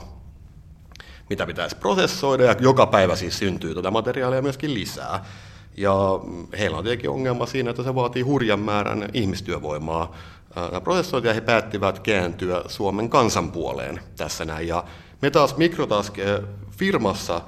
mitä 1.29 1.45
pitäisi 1.45 1.75
prosessoida, 1.75 2.43
ja 2.43 2.55
joka 2.59 2.85
päivä 2.85 3.15
siis 3.15 3.39
syntyy 3.39 3.75
tätä 3.75 3.91
materiaalia 3.91 4.41
myöskin 4.41 4.73
lisää. 4.73 5.25
Ja 5.77 5.93
heillä 6.59 6.77
on 6.77 6.83
tietenkin 6.83 7.09
ongelma 7.09 7.45
siinä, 7.45 7.69
että 7.69 7.83
se 7.83 7.95
vaatii 7.95 8.21
hurjan 8.21 8.59
määrän 8.59 9.09
ihmistyövoimaa 9.13 10.15
prosessoida, 10.83 11.27
ja 11.27 11.33
he 11.33 11.41
päättivät 11.41 11.99
kääntyä 11.99 12.61
Suomen 12.67 13.09
kansan 13.09 13.51
puoleen 13.51 13.99
tässä 14.17 14.45
näin. 14.45 14.67
Ja 14.67 14.83
me 15.21 15.29
taas 15.29 15.57
Mikrotask 15.57 16.17
firmassa 16.71 17.41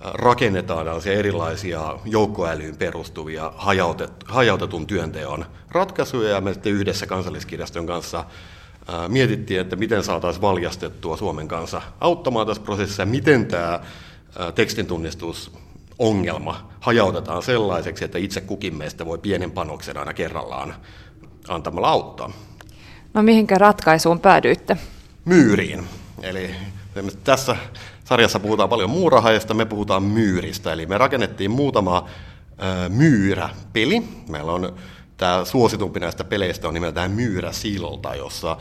rakennetaan 0.00 0.86
erilaisia 1.06 1.98
joukkoälyyn 2.04 2.76
perustuvia 2.76 3.52
hajautet, 3.56 4.12
hajautetun 4.26 4.86
työnteon 4.86 5.44
ratkaisuja, 5.70 6.30
ja 6.30 6.40
me 6.40 6.52
sitten 6.52 6.72
yhdessä 6.72 7.06
kansalliskirjaston 7.06 7.86
kanssa 7.86 8.24
mietittiin, 9.08 9.60
että 9.60 9.76
miten 9.76 10.02
saataisiin 10.02 10.42
valjastettua 10.42 11.16
Suomen 11.16 11.48
kanssa 11.48 11.82
auttamaan 12.00 12.46
tässä 12.46 12.62
prosessissa, 12.62 13.06
miten 13.06 13.46
tämä 13.46 13.80
tekstin 14.54 14.86
tunnistusongelma 14.86 16.68
hajautetaan 16.80 17.42
sellaiseksi, 17.42 18.04
että 18.04 18.18
itse 18.18 18.40
kukin 18.40 18.74
meistä 18.74 19.06
voi 19.06 19.18
pienen 19.18 19.50
panoksen 19.50 19.96
aina 19.96 20.14
kerrallaan 20.14 20.74
antamalla 21.48 21.88
auttaa. 21.88 22.30
No 23.14 23.22
mihinkä 23.22 23.58
ratkaisuun 23.58 24.20
päädyitte? 24.20 24.76
Myyriin. 25.24 25.88
Eli 26.22 26.54
tässä 27.24 27.56
sarjassa 28.04 28.40
puhutaan 28.40 28.68
paljon 28.68 28.90
muurahaista, 28.90 29.54
me 29.54 29.64
puhutaan 29.64 30.02
myyristä. 30.02 30.72
Eli 30.72 30.86
me 30.86 30.98
rakennettiin 30.98 31.50
muutama 31.50 32.08
myyrä-peli. 32.88 34.02
Meillä 34.28 34.52
on 34.52 34.72
Tämä 35.22 35.44
suositumpi 35.44 36.00
näistä 36.00 36.24
peleistä 36.24 36.68
on 36.68 36.74
nimeltään 36.74 37.10
Myyrä 37.10 37.52
silta, 37.52 38.14
jossa 38.14 38.56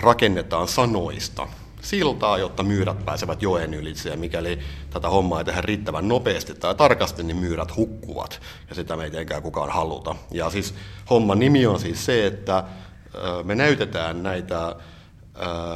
rakennetaan 0.00 0.68
sanoista 0.68 1.46
siltaa, 1.88 2.38
jotta 2.38 2.62
myyrät 2.62 3.04
pääsevät 3.04 3.42
joen 3.42 3.74
ylitse, 3.74 4.10
ja 4.10 4.16
mikäli 4.16 4.58
tätä 4.90 5.08
hommaa 5.08 5.38
ei 5.38 5.44
tehdä 5.44 5.60
riittävän 5.60 6.08
nopeasti 6.08 6.54
tai 6.54 6.74
tarkasti, 6.74 7.22
niin 7.22 7.36
myyrät 7.36 7.76
hukkuvat, 7.76 8.40
ja 8.68 8.74
sitä 8.74 8.96
me 8.96 9.04
ei 9.04 9.10
tietenkään 9.10 9.42
kukaan 9.42 9.70
haluta. 9.70 10.14
Ja 10.30 10.50
siis 10.50 10.74
homman 11.10 11.38
nimi 11.38 11.66
on 11.66 11.80
siis 11.80 12.04
se, 12.04 12.26
että 12.26 12.64
me 13.44 13.54
näytetään 13.54 14.22
näitä 14.22 14.76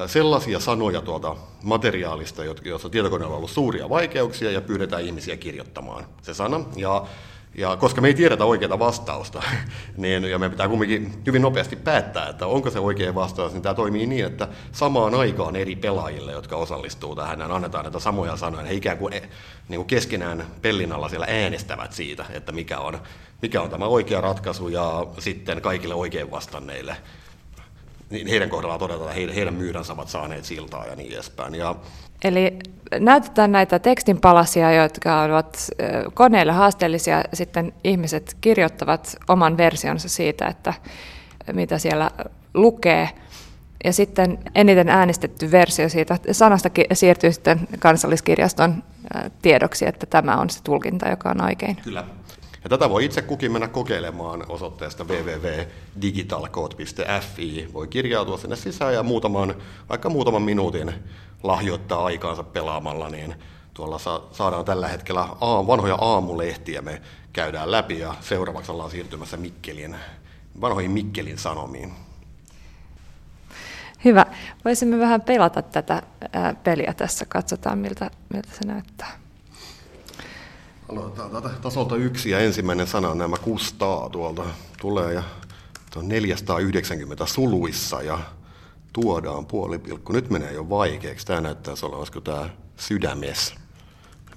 sellaisia 0.07 0.61
sanoja 0.61 1.01
tuolta 1.01 1.37
materiaalista, 1.63 2.43
jossa 2.65 2.89
tietokoneella 2.89 3.35
on 3.35 3.37
ollut 3.37 3.51
suuria 3.51 3.89
vaikeuksia, 3.89 4.51
ja 4.51 4.61
pyydetään 4.61 5.03
ihmisiä 5.03 5.37
kirjoittamaan 5.37 6.07
se 6.23 6.35
sana. 6.35 6.61
Ja 6.77 7.07
ja 7.55 7.77
koska 7.77 8.01
me 8.01 8.09
ei 8.09 8.15
tiedetä 8.15 8.45
oikeaa 8.45 8.79
vastausta, 8.79 9.43
niin, 9.97 10.25
ja 10.25 10.39
me 10.39 10.51
pitää 10.51 10.69
kumminkin 10.69 11.23
hyvin 11.27 11.43
nopeasti 11.43 11.77
päättää, 11.77 12.29
että 12.29 12.47
onko 12.47 12.71
se 12.71 12.79
oikea 12.79 13.15
vastaus, 13.15 13.53
niin 13.53 13.63
tämä 13.63 13.75
toimii 13.75 14.07
niin, 14.07 14.27
että 14.27 14.49
samaan 14.73 15.15
aikaan 15.15 15.57
eri 15.57 15.77
pelaajille, 15.77 16.33
jotka 16.33 16.57
osallistuu 16.57 17.17
tähän, 17.17 17.39
niin 17.39 17.51
annetaan 17.51 17.85
näitä 17.85 17.99
samoja 17.99 18.37
sanoja, 18.37 18.67
he 18.67 18.75
ikään 18.75 18.99
kuin, 18.99 19.13
niin 19.69 19.79
kuin 19.79 19.87
keskenään 19.87 20.47
pellin 20.63 20.93
alla 20.93 21.09
siellä 21.09 21.27
äänestävät 21.29 21.93
siitä, 21.93 22.25
että 22.31 22.53
mikä 22.53 22.81
on, 22.81 22.99
mikä 23.43 23.63
on 23.63 23.71
tämä 23.71 23.87
oikea 23.87 24.21
ratkaisu, 24.21 24.69
ja 24.69 25.07
sitten 25.19 25.63
kaikille 25.63 25.95
oikein 25.95 26.31
vastanneille 26.31 26.97
heidän 28.31 28.51
kohdallaan 28.51 28.81
todetaan, 28.81 29.03
että 29.03 29.15
heidän, 29.15 29.35
heidän 29.35 29.55
myydänsä 29.55 29.93
ovat 29.93 30.09
saaneet 30.09 30.45
siltaa 30.45 30.87
ja 30.87 30.97
niin 30.97 31.13
edespäin. 31.13 31.55
Ja 31.55 31.75
Eli 32.25 32.59
näytetään 32.99 33.53
näitä 33.53 33.79
tekstinpalasia, 33.79 34.73
jotka 34.73 35.23
ovat 35.23 35.71
koneille 36.15 36.53
haasteellisia, 36.53 37.25
sitten 37.33 37.73
ihmiset 37.85 38.37
kirjoittavat 38.41 39.17
oman 39.29 39.57
versionsa 39.57 40.09
siitä, 40.09 40.47
että 40.47 40.75
mitä 41.53 41.79
siellä 41.79 42.11
lukee. 42.55 43.09
Ja 43.85 43.93
sitten 43.93 44.39
eniten 44.55 44.89
äänestetty 44.89 45.51
versio 45.51 45.89
siitä 45.89 46.19
sanasta 46.33 46.71
siirtyy 46.93 47.33
sitten 47.33 47.69
kansalliskirjaston 47.79 48.83
tiedoksi, 49.43 49.87
että 49.87 50.07
tämä 50.07 50.37
on 50.37 50.51
se 50.51 50.63
tulkinta, 50.63 51.09
joka 51.09 51.31
on 51.31 51.45
oikein. 51.45 51.77
Kyllä. 51.77 52.05
Ja 52.65 52.71
tätä 52.71 52.91
voi 52.91 53.05
itse 53.05 53.23
kukin 53.23 53.53
mennä 53.53 53.69
kokeilemaan 53.69 54.45
osoitteesta 54.49 55.05
www.digitalcode.fi. 55.05 57.69
Voi 57.73 57.89
kirjautua 57.89 58.39
sinne 58.39 58.57
sisään 58.57 58.95
ja 58.95 59.03
muutaman, 59.03 59.55
vaikka 59.89 60.11
muutaman 60.11 60.43
minuutin 60.43 60.95
lahjoittaa 61.43 62.05
aikaansa 62.05 62.43
pelaamalla, 62.43 63.09
niin 63.09 63.35
tuolla 63.75 63.99
saadaan 64.33 64.65
tällä 64.65 64.89
hetkellä 64.89 65.29
vanhoja 65.41 65.95
aamulehtiä 65.95 66.83
me 66.83 67.03
käydään 67.33 67.71
läpi 67.71 67.99
ja 67.99 68.15
seuraavaksi 68.21 68.73
ollaan 68.73 68.91
siirtymässä 68.91 69.37
Mikkelin, 69.37 69.97
vanhoihin 70.61 70.91
Mikkelin 70.91 71.39
sanomiin. 71.39 71.93
Hyvä. 74.05 74.27
Voisimme 74.65 74.99
vähän 74.99 75.21
pelata 75.21 75.63
tätä 75.63 76.03
peliä 76.65 76.95
tässä. 76.97 77.27
Katsotaan, 77.27 77.79
miltä, 77.79 78.11
miltä 78.33 78.49
se 78.53 78.67
näyttää. 78.67 79.22
Aloitetaan 80.93 81.51
tasolta 81.63 81.97
yksi 81.97 82.31
ja 82.31 82.39
ensimmäinen 82.39 82.87
sana 82.87 83.09
on 83.09 83.19
nämä 83.19 83.37
kustaa 83.37 84.09
tuolta 84.11 84.43
tulee 84.81 85.13
ja 85.13 85.23
on 85.97 86.09
490 86.09 87.27
suluissa 87.27 88.03
ja 88.03 88.19
tuodaan 88.93 89.47
puolipilkku. 89.47 90.13
Nyt 90.13 90.31
menee 90.31 90.53
jo 90.53 90.69
vaikeaksi. 90.69 91.27
Tämä 91.27 91.41
näyttää 91.41 91.75
olla, 91.83 91.97
olisiko 91.97 92.21
tämä 92.21 92.49
sydämes 92.77 93.55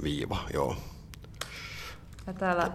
viiva, 0.03 0.37
joo. 0.53 0.75
Ja 2.27 2.33
täällä 2.33 2.71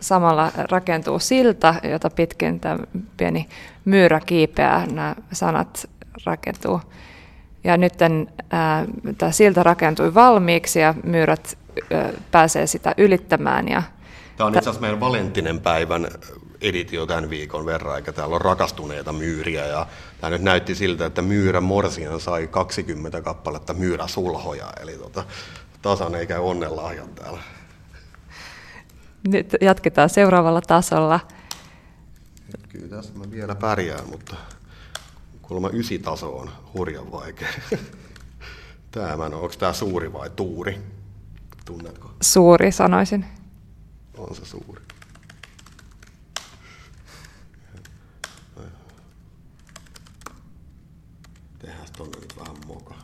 samalla 0.00 0.52
rakentuu 0.70 1.18
silta, 1.18 1.74
jota 1.90 2.10
pitkin 2.10 2.60
tämä 2.60 2.78
pieni 3.16 3.48
myyrä 3.84 4.20
kiipeää, 4.20 4.86
nämä 4.86 5.14
sanat 5.32 5.90
rakentuu. 6.24 6.80
Ja 7.64 7.76
nyt 7.76 7.92
tämä 9.18 9.32
silta 9.32 9.62
rakentui 9.62 10.14
valmiiksi 10.14 10.80
ja 10.80 10.94
myyrät 11.04 11.58
pääsee 12.30 12.66
sitä 12.66 12.94
ylittämään. 12.98 13.68
Ja 13.68 13.82
Tämä 14.36 14.46
on 14.46 14.52
itse 14.52 14.58
asiassa 14.58 14.80
meidän 14.80 15.00
Valenttinen 15.00 15.60
päivän 15.60 16.08
editio 16.60 17.06
tämän 17.06 17.30
viikon 17.30 17.66
verran, 17.66 17.96
eikä 17.96 18.12
täällä 18.12 18.34
on 18.34 18.40
rakastuneita 18.40 19.12
myyriä. 19.12 19.66
Ja 19.66 19.86
tämä 20.20 20.30
nyt 20.30 20.42
näytti 20.42 20.74
siltä, 20.74 21.06
että 21.06 21.22
myyrä 21.22 21.60
Morsian 21.60 22.20
sai 22.20 22.46
20 22.46 23.20
kappaletta 23.22 23.74
myyräsulhoja, 23.74 24.72
eli 24.80 24.92
tota, 24.92 25.24
tasan 25.82 26.14
ei 26.14 26.26
käy 26.26 26.40
onnenlahjat 26.40 27.14
täällä. 27.14 27.40
Nyt 29.28 29.52
jatketaan 29.60 30.08
seuraavalla 30.08 30.60
tasolla. 30.60 31.20
Kyllä 32.68 32.96
tässä 32.96 33.14
mä 33.14 33.30
vielä 33.30 33.54
pärjään, 33.54 34.08
mutta 34.10 34.36
kuulemma 35.42 35.70
taso 36.02 36.36
on 36.36 36.50
hurjan 36.74 37.12
vaikea. 37.12 37.48
Tämä 38.90 39.24
on, 39.24 39.34
onko 39.34 39.54
tämä 39.58 39.72
suuri 39.72 40.12
vai 40.12 40.30
tuuri? 40.30 40.80
Tunnetko? 41.66 42.10
Suuri 42.20 42.72
sanoisin. 42.72 43.24
On 44.18 44.34
se 44.34 44.44
suuri. 44.44 44.82
Tehdään 51.58 51.86
tuonne 51.96 52.18
nyt 52.20 52.34
vähän 52.40 52.56
moka. 52.66 52.94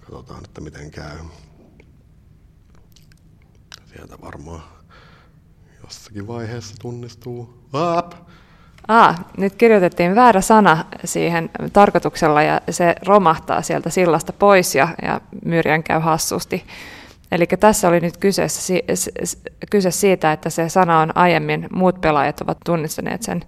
Katsotaan, 0.00 0.44
että 0.44 0.60
miten 0.60 0.90
käy. 0.90 1.18
Sieltä 3.94 4.20
varmaan 4.22 4.62
jossakin 5.82 6.26
vaiheessa 6.26 6.74
tunnistuu. 6.80 7.64
Aap! 7.72 8.12
Ah, 8.88 9.24
nyt 9.36 9.54
kirjoitettiin 9.54 10.14
väärä 10.14 10.40
sana 10.40 10.84
siihen 11.04 11.50
tarkoituksella 11.72 12.42
ja 12.42 12.60
se 12.70 12.94
romahtaa 13.06 13.62
sieltä 13.62 13.90
sillasta 13.90 14.32
pois 14.32 14.74
ja, 14.74 14.88
ja 15.02 15.20
Myrjän 15.44 15.82
käy 15.82 16.00
hassusti. 16.00 16.64
Eli 17.32 17.46
tässä 17.46 17.88
oli 17.88 18.00
nyt 18.00 18.16
kyse, 18.16 18.46
kyse 19.70 19.90
siitä, 19.90 20.32
että 20.32 20.50
se 20.50 20.68
sana 20.68 21.00
on 21.00 21.16
aiemmin, 21.16 21.68
muut 21.72 22.00
pelaajat 22.00 22.40
ovat 22.40 22.58
tunnistaneet 22.64 23.22
sen 23.22 23.44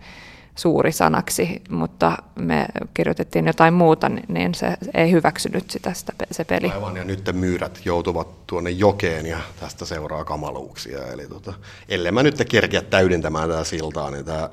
suuri 0.55 0.93
sanaksi, 0.93 1.63
mutta 1.71 2.19
me 2.35 2.67
kirjoitettiin 2.95 3.47
jotain 3.47 3.75
muuta, 3.75 4.11
niin 4.29 4.55
se 4.55 4.77
ei 4.95 5.13
hyväksynyt 5.13 5.71
sitä, 5.71 5.93
sitä 5.93 6.13
se 6.31 6.45
peli. 6.45 6.71
Aivan, 6.71 6.97
ja 6.97 7.05
nyt 7.05 7.31
myyrät 7.33 7.81
joutuvat 7.85 8.47
tuonne 8.47 8.71
jokeen 8.71 9.27
ja 9.27 9.39
tästä 9.61 9.85
seuraa 9.85 10.25
kamaluuksia. 10.25 11.07
Eli 11.07 11.27
tota, 11.27 11.55
ellei 11.89 12.13
mä 12.13 12.23
nyt 12.23 12.45
kerkeä 12.49 12.83
täydentämään 12.83 13.49
tätä 13.49 13.65
siltaa, 13.65 14.11
niin 14.11 14.25
tämä 14.25 14.51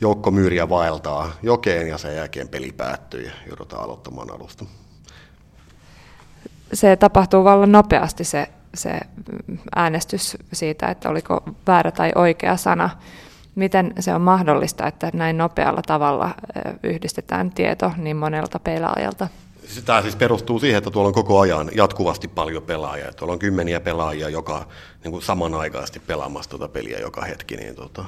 joukko 0.00 0.30
myyriä 0.30 0.68
vaeltaa 0.68 1.32
jokeen 1.42 1.88
ja 1.88 1.98
sen 1.98 2.16
jälkeen 2.16 2.48
peli 2.48 2.72
päättyy 2.72 3.22
ja 3.22 3.32
joudutaan 3.46 3.84
aloittamaan 3.84 4.30
alusta. 4.30 4.64
Se 6.72 6.96
tapahtuu 6.96 7.44
vallan 7.44 7.72
nopeasti 7.72 8.24
se, 8.24 8.48
se 8.74 9.00
äänestys 9.76 10.36
siitä, 10.52 10.88
että 10.88 11.08
oliko 11.08 11.42
väärä 11.66 11.90
tai 11.90 12.12
oikea 12.14 12.56
sana. 12.56 12.90
Miten 13.54 13.94
se 14.00 14.14
on 14.14 14.20
mahdollista, 14.20 14.86
että 14.86 15.10
näin 15.14 15.38
nopealla 15.38 15.82
tavalla 15.86 16.34
yhdistetään 16.82 17.50
tieto 17.50 17.92
niin 17.96 18.16
monelta 18.16 18.58
pelaajalta? 18.58 19.28
Tämä 19.84 20.02
siis 20.02 20.16
perustuu 20.16 20.58
siihen, 20.58 20.78
että 20.78 20.90
tuolla 20.90 21.08
on 21.08 21.14
koko 21.14 21.40
ajan 21.40 21.70
jatkuvasti 21.74 22.28
paljon 22.28 22.62
pelaajia. 22.62 23.12
Tuolla 23.12 23.32
on 23.32 23.38
kymmeniä 23.38 23.80
pelaajia, 23.80 24.28
joka 24.28 24.66
niin 25.04 25.12
kuin 25.12 25.22
samanaikaisesti 25.22 26.00
pelaamassa 26.00 26.50
tuota 26.50 26.68
peliä 26.68 26.98
joka 26.98 27.24
hetki. 27.24 27.56
Niin 27.56 27.74
tota, 27.74 28.04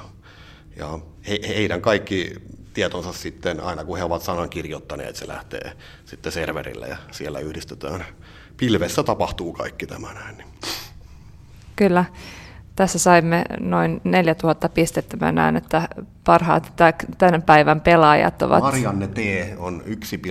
ja 0.75 0.99
he, 1.29 1.39
heidän 1.47 1.81
kaikki 1.81 2.35
tietonsa 2.73 3.13
sitten, 3.13 3.59
aina 3.59 3.83
kun 3.83 3.97
he 3.97 4.03
ovat 4.03 4.21
sanan 4.21 4.49
kirjoittaneet, 4.49 5.15
se 5.15 5.27
lähtee 5.27 5.71
sitten 6.05 6.31
serverille 6.31 6.87
ja 6.87 6.97
siellä 7.11 7.39
yhdistetään. 7.39 8.05
Pilvessä 8.67 9.03
tapahtuu 9.03 9.53
kaikki 9.53 9.87
tämä 9.87 10.13
näin. 10.13 10.37
Niin. 10.37 10.47
Kyllä. 11.75 12.05
Tässä 12.75 12.99
saimme 12.99 13.45
noin 13.59 14.01
4000 14.03 14.69
pistettä. 14.69 15.17
Mä 15.17 15.31
näen, 15.31 15.55
että 15.55 15.89
parhaat 16.23 16.73
tämän 17.17 17.41
päivän 17.41 17.81
pelaajat 17.81 18.41
ovat... 18.41 18.63
Marianne 18.63 19.07
T. 19.07 19.17
on 19.57 19.83
1, 19.85 20.21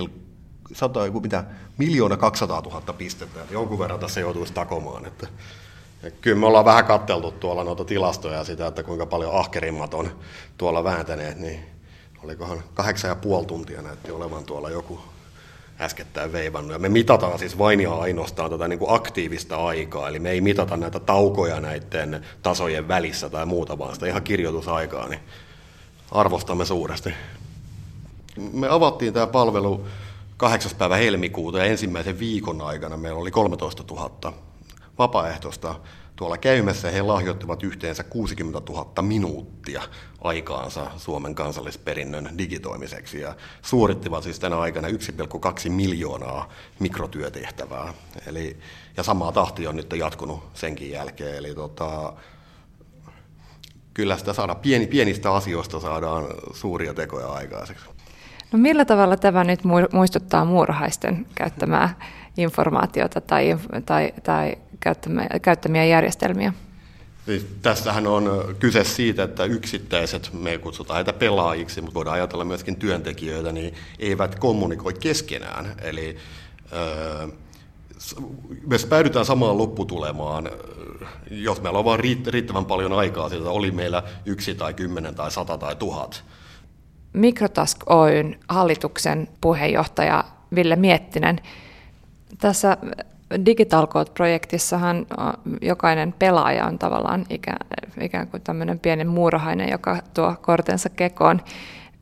mitä, 1.21 1.43
miljoona 1.77 2.17
200 2.17 2.61
000 2.61 2.93
pistettä. 2.93 3.41
Että 3.41 3.53
jonkun 3.53 3.79
verran 3.79 3.99
tässä 3.99 4.19
joutuisi 4.19 4.53
takomaan. 4.53 5.05
Että 5.05 5.27
ja 6.03 6.11
kyllä 6.11 6.39
me 6.39 6.45
ollaan 6.45 6.65
vähän 6.65 6.85
katteltu 6.85 7.31
tuolla 7.31 7.63
noita 7.63 7.85
tilastoja 7.85 8.37
ja 8.37 8.43
sitä, 8.43 8.67
että 8.67 8.83
kuinka 8.83 9.05
paljon 9.05 9.39
ahkerimmat 9.39 9.93
on 9.93 10.09
tuolla 10.57 10.83
vääntäneet, 10.83 11.39
niin 11.39 11.59
olikohan 12.23 12.63
kahdeksan 12.73 13.09
ja 13.09 13.15
puoli 13.15 13.45
tuntia 13.45 13.81
näytti 13.81 14.11
olevan 14.11 14.43
tuolla 14.43 14.69
joku 14.69 15.12
äskettäin 15.79 16.31
veivannut. 16.31 16.71
Ja 16.71 16.79
me 16.79 16.89
mitataan 16.89 17.39
siis 17.39 17.57
vain 17.57 17.79
ja 17.81 17.93
ainoastaan 17.93 18.49
tätä 18.49 18.67
niin 18.67 18.79
kuin 18.79 18.95
aktiivista 18.95 19.65
aikaa, 19.65 20.07
eli 20.09 20.19
me 20.19 20.31
ei 20.31 20.41
mitata 20.41 20.77
näitä 20.77 20.99
taukoja 20.99 21.59
näiden 21.59 22.25
tasojen 22.41 22.87
välissä 22.87 23.29
tai 23.29 23.45
muuta, 23.45 23.77
vaan 23.77 23.93
sitä 23.93 24.07
ihan 24.07 24.23
kirjoitusaikaa, 24.23 25.07
niin 25.07 25.19
arvostamme 26.11 26.65
suuresti. 26.65 27.13
Me 28.53 28.67
avattiin 28.69 29.13
tämä 29.13 29.27
palvelu 29.27 29.87
8. 30.37 30.71
päivä 30.77 30.95
helmikuuta 30.95 31.57
ja 31.57 31.65
ensimmäisen 31.65 32.19
viikon 32.19 32.61
aikana 32.61 32.97
meillä 32.97 33.19
oli 33.19 33.31
13 33.31 33.83
000 33.91 34.33
vapaaehtoista 34.99 35.75
tuolla 36.23 36.37
käymässä. 36.37 36.91
He 36.91 37.01
lahjoittivat 37.01 37.63
yhteensä 37.63 38.03
60 38.03 38.71
000 38.71 39.01
minuuttia 39.01 39.81
aikaansa 40.21 40.91
Suomen 40.97 41.35
kansallisperinnön 41.35 42.37
digitoimiseksi 42.37 43.21
ja 43.21 43.35
suorittivat 43.61 44.23
siis 44.23 44.39
tänä 44.39 44.59
aikana 44.59 44.87
1,2 44.87 45.69
miljoonaa 45.69 46.49
mikrotyötehtävää. 46.79 47.93
Eli, 48.27 48.57
ja 48.97 49.03
samaa 49.03 49.31
tahti 49.31 49.67
on 49.67 49.75
nyt 49.75 49.93
jatkunut 49.97 50.43
senkin 50.53 50.91
jälkeen. 50.91 51.35
Eli 51.35 51.55
tota, 51.55 52.13
kyllä 53.93 54.17
sitä 54.17 54.33
saada 54.33 54.55
pieni, 54.55 54.87
pienistä 54.87 55.33
asioista 55.33 55.79
saadaan 55.79 56.25
suuria 56.53 56.93
tekoja 56.93 57.27
aikaiseksi. 57.27 57.85
No 58.51 58.59
millä 58.59 58.85
tavalla 58.85 59.17
tämä 59.17 59.43
nyt 59.43 59.59
muistuttaa 59.93 60.45
muurahaisten 60.45 61.25
käyttämää 61.35 61.95
informaatiota 62.37 63.21
tai, 63.21 63.57
tai, 63.85 64.13
tai 64.23 64.55
käyttämiä, 65.41 65.85
järjestelmiä? 65.85 66.53
Siis 67.25 67.47
tässähän 67.61 68.07
on 68.07 68.55
kyse 68.59 68.83
siitä, 68.83 69.23
että 69.23 69.43
yksittäiset, 69.43 70.29
me 70.33 70.57
kutsutaan 70.57 70.95
heitä 70.95 71.13
pelaajiksi, 71.13 71.81
mutta 71.81 71.93
voidaan 71.93 72.13
ajatella 72.13 72.45
myöskin 72.45 72.75
työntekijöitä, 72.75 73.51
niin 73.51 73.73
eivät 73.99 74.39
kommunikoi 74.39 74.93
keskenään. 74.93 75.75
Eli 75.81 76.17
me 78.67 78.77
päädytään 78.89 79.25
samaan 79.25 79.57
lopputulemaan, 79.57 80.49
jos 81.31 81.61
meillä 81.61 81.79
on 81.79 81.85
vain 81.85 81.99
riittävän 82.27 82.65
paljon 82.65 82.93
aikaa, 82.93 83.29
siitä 83.29 83.49
oli 83.49 83.71
meillä 83.71 84.03
yksi 84.25 84.55
tai 84.55 84.73
kymmenen 84.73 85.15
tai 85.15 85.31
sata 85.31 85.57
tai 85.57 85.75
tuhat. 85.75 86.23
Mikrotask 87.13 87.91
Oyn 87.91 88.39
hallituksen 88.49 89.27
puheenjohtaja 89.41 90.23
Ville 90.55 90.75
Miettinen. 90.75 91.39
Tässä 92.37 92.77
Digital 93.45 93.87
Code-projektissahan 93.87 95.05
jokainen 95.61 96.13
pelaaja 96.19 96.65
on 96.65 96.79
tavallaan 96.79 97.25
ikään, 97.29 97.67
ikään 98.01 98.27
kuin 98.27 98.43
tämmöinen 98.43 98.79
pieni 98.79 99.05
muurahainen, 99.05 99.69
joka 99.71 99.97
tuo 100.13 100.35
kortensa 100.41 100.89
kekoon. 100.89 101.41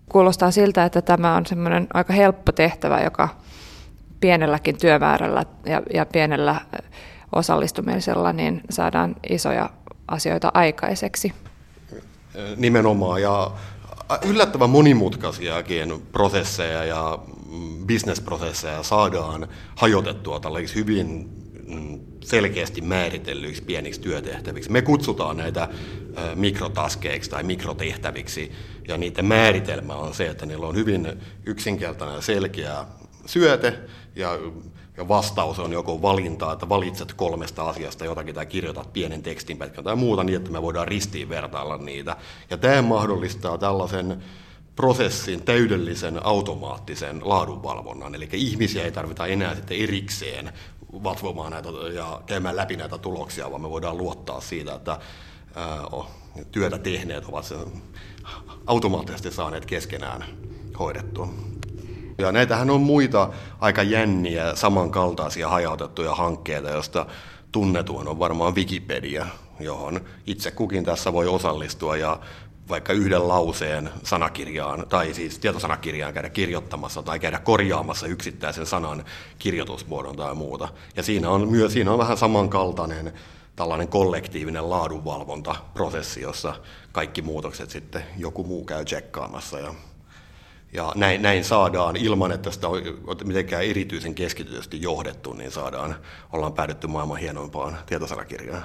Kuulostaa 0.09 0.51
siltä, 0.51 0.85
että 0.85 1.01
tämä 1.01 1.35
on 1.35 1.45
semmoinen 1.45 1.87
aika 1.93 2.13
helppo 2.13 2.51
tehtävä, 2.51 3.01
joka 3.01 3.29
pienelläkin 4.19 4.77
työmäärällä 4.77 5.43
ja, 5.65 5.81
ja 5.93 6.05
pienellä 6.05 6.55
osallistumisella 7.35 8.33
niin 8.33 8.61
saadaan 8.69 9.15
isoja 9.29 9.69
asioita 10.07 10.51
aikaiseksi. 10.53 11.33
Nimenomaan, 12.57 13.21
ja 13.21 13.51
yllättävän 14.25 14.69
monimutkaisiakin 14.69 16.07
prosesseja 16.11 16.83
ja 16.85 17.19
bisnesprosesseja 17.85 18.83
saadaan 18.83 19.47
hajotettua 19.75 20.39
tällaisiksi 20.39 20.75
hyvin 20.75 21.29
mm, 21.67 21.99
selkeästi 22.23 22.81
määritellyiksi 22.81 23.63
pieniksi 23.63 24.01
työtehtäviksi. 24.01 24.71
Me 24.71 24.81
kutsutaan 24.81 25.37
näitä 25.37 25.69
mikrotaskeiksi 26.35 27.29
tai 27.29 27.43
mikrotehtäviksi, 27.43 28.51
ja 28.87 28.97
niiden 28.97 29.25
määritelmä 29.25 29.95
on 29.95 30.13
se, 30.13 30.27
että 30.27 30.45
niillä 30.45 30.67
on 30.67 30.75
hyvin 30.75 31.07
yksinkertainen 31.45 32.15
ja 32.15 32.21
selkeä 32.21 32.85
syöte, 33.25 33.79
ja, 34.15 34.39
ja 34.97 35.07
vastaus 35.07 35.59
on 35.59 35.71
joko 35.71 36.01
valinta, 36.01 36.53
että 36.53 36.69
valitset 36.69 37.13
kolmesta 37.13 37.69
asiasta 37.69 38.05
jotakin 38.05 38.35
tai 38.35 38.45
kirjoitat 38.45 38.93
pienen 38.93 39.23
tekstinpätkän 39.23 39.83
tai 39.83 39.95
muuta 39.95 40.23
niin, 40.23 40.37
että 40.37 40.51
me 40.51 40.61
voidaan 40.61 40.87
ristiin 40.87 41.29
vertailla 41.29 41.77
niitä. 41.77 42.17
Ja 42.49 42.57
tämä 42.57 42.81
mahdollistaa 42.81 43.57
tällaisen 43.57 44.23
prosessin 44.75 45.43
täydellisen 45.43 46.25
automaattisen 46.25 47.21
laadunvalvonnan, 47.23 48.15
eli 48.15 48.29
ihmisiä 48.33 48.83
ei 48.83 48.91
tarvita 48.91 49.27
enää 49.27 49.55
sitten 49.55 49.77
erikseen 49.77 50.53
vatvomaan 51.03 51.51
näitä 51.51 51.69
ja 51.93 52.21
käymään 52.25 52.55
läpi 52.55 52.75
näitä 52.75 52.97
tuloksia, 52.97 53.51
vaan 53.51 53.61
me 53.61 53.69
voidaan 53.69 53.97
luottaa 53.97 54.41
siitä, 54.41 54.75
että 54.75 54.99
työtä 56.51 56.77
tehneet 56.77 57.25
ovat 57.25 57.45
sen 57.45 57.57
automaattisesti 58.67 59.31
saaneet 59.31 59.65
keskenään 59.65 60.25
hoidettua. 60.79 61.29
Ja 62.17 62.31
näitähän 62.31 62.69
on 62.69 62.81
muita 62.81 63.29
aika 63.59 63.83
jänniä, 63.83 64.55
samankaltaisia 64.55 65.49
hajautettuja 65.49 66.15
hankkeita, 66.15 66.69
joista 66.69 67.05
tunnetuin 67.51 68.07
on 68.07 68.19
varmaan 68.19 68.55
Wikipedia, 68.55 69.27
johon 69.59 70.01
itse 70.27 70.51
kukin 70.51 70.83
tässä 70.83 71.13
voi 71.13 71.27
osallistua 71.27 71.97
ja 71.97 72.19
vaikka 72.71 72.93
yhden 72.93 73.27
lauseen 73.27 73.89
sanakirjaan, 74.03 74.85
tai 74.89 75.13
siis 75.13 75.39
tietosanakirjaan 75.39 76.13
käydä 76.13 76.29
kirjoittamassa 76.29 77.03
tai 77.03 77.19
käydä 77.19 77.39
korjaamassa 77.39 78.07
yksittäisen 78.07 78.65
sanan 78.65 79.05
kirjoitusmuodon 79.39 80.15
tai 80.15 80.35
muuta. 80.35 80.67
Ja 80.95 81.03
siinä 81.03 81.29
on, 81.29 81.47
myös, 81.51 81.73
siinä 81.73 81.91
on 81.91 81.99
vähän 81.99 82.17
samankaltainen 82.17 83.13
tällainen 83.55 83.87
kollektiivinen 83.87 84.69
laadunvalvontaprosessi, 84.69 86.21
jossa 86.21 86.53
kaikki 86.91 87.21
muutokset 87.21 87.69
sitten 87.69 88.03
joku 88.17 88.43
muu 88.43 88.65
käy 88.65 88.85
tsekkaamassa. 88.85 89.59
Ja, 89.59 89.73
ja 90.73 90.91
näin, 90.95 91.21
näin 91.21 91.43
saadaan, 91.43 91.95
ilman 91.95 92.31
että 92.31 92.51
sitä 92.51 92.67
on 92.67 92.81
mitenkään 93.23 93.63
erityisen 93.63 94.15
keskitytysti 94.15 94.81
johdettu, 94.81 95.33
niin 95.33 95.51
saadaan, 95.51 95.95
ollaan 96.31 96.53
päädytty 96.53 96.87
maailman 96.87 97.17
hienoimpaan 97.17 97.77
tietosanakirjaan. 97.85 98.63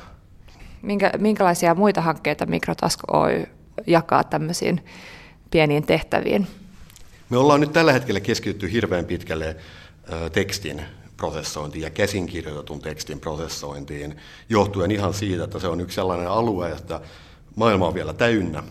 Minkä, 0.82 1.12
minkälaisia 1.18 1.74
muita 1.74 2.00
hankkeita 2.00 2.46
Mikrotask 2.46 3.00
Oy 3.12 3.46
jakaa 3.86 4.24
tämmöisiin 4.24 4.84
pieniin 5.50 5.86
tehtäviin? 5.86 6.46
Me 7.30 7.36
ollaan 7.36 7.60
nyt 7.60 7.72
tällä 7.72 7.92
hetkellä 7.92 8.20
keskitytty 8.20 8.72
hirveän 8.72 9.04
pitkälle 9.04 9.56
tekstin 10.32 10.82
prosessointiin 11.16 11.82
ja 11.82 11.90
käsinkirjoitetun 11.90 12.80
tekstin 12.80 13.20
prosessointiin, 13.20 14.16
johtuen 14.48 14.90
ihan 14.90 15.14
siitä, 15.14 15.44
että 15.44 15.58
se 15.58 15.68
on 15.68 15.80
yksi 15.80 15.94
sellainen 15.94 16.28
alue, 16.28 16.70
että 16.70 17.00
maailma 17.56 17.86
on 17.86 17.94
vielä 17.94 18.12
täynnä 18.12 18.62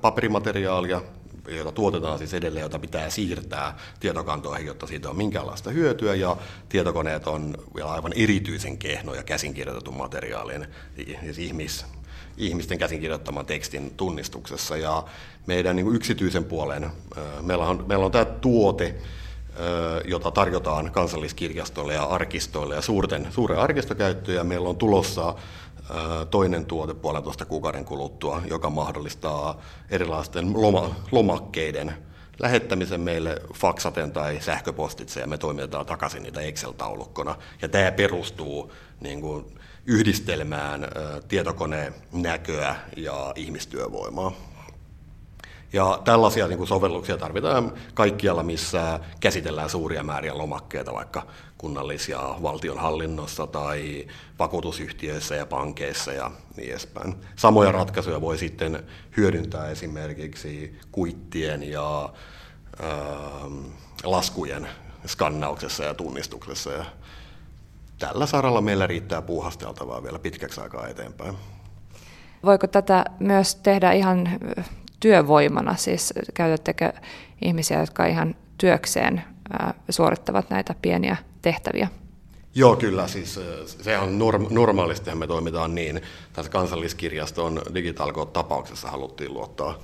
paperimateriaalia, 0.00 1.02
jota 1.48 1.72
tuotetaan 1.72 2.18
siis 2.18 2.34
edelleen, 2.34 2.62
jota 2.62 2.78
pitää 2.78 3.10
siirtää 3.10 3.76
tietokantoihin, 4.00 4.66
jotta 4.66 4.86
siitä 4.86 5.10
on 5.10 5.16
minkäänlaista 5.16 5.70
hyötyä, 5.70 6.14
ja 6.14 6.36
tietokoneet 6.68 7.26
on 7.26 7.54
vielä 7.74 7.92
aivan 7.92 8.12
erityisen 8.16 8.78
kehnoja 8.78 9.22
käsinkirjoitetun 9.22 9.96
materiaalin, 9.96 10.66
siis 11.22 11.38
ihmis, 11.38 11.86
ihmisten 12.36 12.78
käsinkirjoittaman 12.78 13.46
tekstin 13.46 13.92
tunnistuksessa. 13.96 14.76
Ja 14.76 15.04
meidän 15.46 15.76
niin 15.76 15.94
yksityisen 15.94 16.44
puolen, 16.44 16.90
meillä 17.40 17.66
on, 17.66 17.84
meillä 17.88 18.04
on 18.04 18.12
tämä 18.12 18.24
tuote, 18.24 18.94
jota 20.04 20.30
tarjotaan 20.30 20.90
kansalliskirjastolle 20.90 21.94
ja 21.94 22.04
arkistoille 22.04 22.74
ja 22.74 22.82
suurten, 22.82 23.26
suuren 23.30 23.58
arkistokäyttöön. 23.58 24.46
Meillä 24.46 24.68
on 24.68 24.76
tulossa 24.76 25.34
toinen 26.30 26.66
tuote 26.66 26.94
puolentoista 26.94 27.44
kuukauden 27.44 27.84
kuluttua, 27.84 28.42
joka 28.46 28.70
mahdollistaa 28.70 29.60
erilaisten 29.90 30.52
loma, 30.62 30.94
lomakkeiden 31.10 31.94
lähettämisen 32.38 33.00
meille 33.00 33.42
faksaten 33.54 34.12
tai 34.12 34.40
sähköpostitse 34.40 35.20
ja 35.20 35.26
me 35.26 35.38
toimitetaan 35.38 35.86
takaisin 35.86 36.22
niitä 36.22 36.40
Excel-taulukkona. 36.40 37.36
Ja 37.62 37.68
tämä 37.68 37.92
perustuu 37.92 38.72
niin 39.00 39.20
kuin, 39.20 39.59
yhdistelmään 39.86 40.88
tietokoneen 41.28 41.94
näköä 42.12 42.76
ja 42.96 43.32
ihmistyövoimaa. 43.36 44.32
Ja 45.72 46.00
tällaisia 46.04 46.48
niin 46.48 46.58
kuin 46.58 46.68
sovelluksia 46.68 47.16
tarvitaan 47.16 47.72
kaikkialla, 47.94 48.42
missä 48.42 49.00
käsitellään 49.20 49.70
suuria 49.70 50.02
määriä 50.02 50.38
lomakkeita, 50.38 50.92
vaikka 50.92 51.26
kunnallisia 51.58 52.20
valtionhallinnossa 52.42 53.46
tai 53.46 54.06
vakuutusyhtiöissä 54.38 55.34
ja 55.34 55.46
pankeissa 55.46 56.12
ja 56.12 56.30
niin 56.56 56.70
edespäin. 56.70 57.14
Samoja 57.36 57.72
ratkaisuja 57.72 58.20
voi 58.20 58.38
sitten 58.38 58.84
hyödyntää 59.16 59.70
esimerkiksi 59.70 60.78
kuittien 60.92 61.62
ja 61.62 62.12
ää, 62.82 62.90
laskujen 64.04 64.68
skannauksessa 65.06 65.84
ja 65.84 65.94
tunnistuksessa. 65.94 66.70
Ja 66.70 66.84
tällä 68.00 68.26
saralla 68.26 68.60
meillä 68.60 68.86
riittää 68.86 69.22
puuhasteltavaa 69.22 70.02
vielä 70.02 70.18
pitkäksi 70.18 70.60
aikaa 70.60 70.88
eteenpäin. 70.88 71.34
Voiko 72.44 72.66
tätä 72.66 73.04
myös 73.18 73.54
tehdä 73.54 73.92
ihan 73.92 74.28
työvoimana, 75.00 75.76
siis 75.76 76.14
käytättekö 76.34 76.92
ihmisiä, 77.42 77.80
jotka 77.80 78.06
ihan 78.06 78.34
työkseen 78.58 79.22
suorittavat 79.90 80.50
näitä 80.50 80.74
pieniä 80.82 81.16
tehtäviä? 81.42 81.88
Joo, 82.54 82.76
kyllä. 82.76 83.08
Siis 83.08 83.40
se 83.64 83.98
on 83.98 84.18
norm- 84.18 84.46
normaalisti 84.50 85.14
me 85.14 85.26
toimitaan 85.26 85.74
niin. 85.74 86.02
Tässä 86.32 86.52
kansalliskirjaston 86.52 87.62
digitalko-tapauksessa 87.74 88.90
haluttiin 88.90 89.34
luottaa 89.34 89.78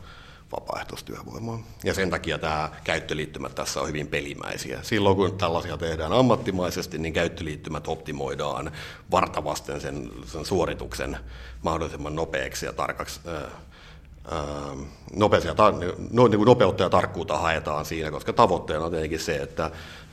vapaaehtoistyövoimaa. 0.52 1.58
Ja 1.84 1.94
sen 1.94 2.10
takia 2.10 2.38
tämä 2.38 2.70
käyttöliittymät 2.84 3.54
tässä 3.54 3.80
on 3.80 3.88
hyvin 3.88 4.08
pelimäisiä. 4.08 4.78
Silloin 4.82 5.16
kun 5.16 5.38
tällaisia 5.38 5.76
tehdään 5.76 6.12
ammattimaisesti, 6.12 6.98
niin 6.98 7.12
käyttöliittymät 7.12 7.88
optimoidaan 7.88 8.72
vartavasten 9.10 9.80
sen, 9.80 10.10
sen 10.24 10.44
suorituksen 10.44 11.16
mahdollisimman 11.62 12.16
nopeaksi 12.16 12.66
ja 12.66 12.72
tarkaksi 12.72 13.20
nopeisia, 15.16 15.54
no, 16.10 16.28
niin 16.28 16.38
kuin 16.38 16.46
nopeutta 16.46 16.82
ja 16.82 16.90
tarkkuutta 16.90 17.38
haetaan 17.38 17.84
siinä, 17.84 18.10
koska 18.10 18.32
tavoitteena 18.32 18.84
on 18.84 18.90
tietenkin 18.90 19.20
se, 19.20 19.36
että 19.36 19.70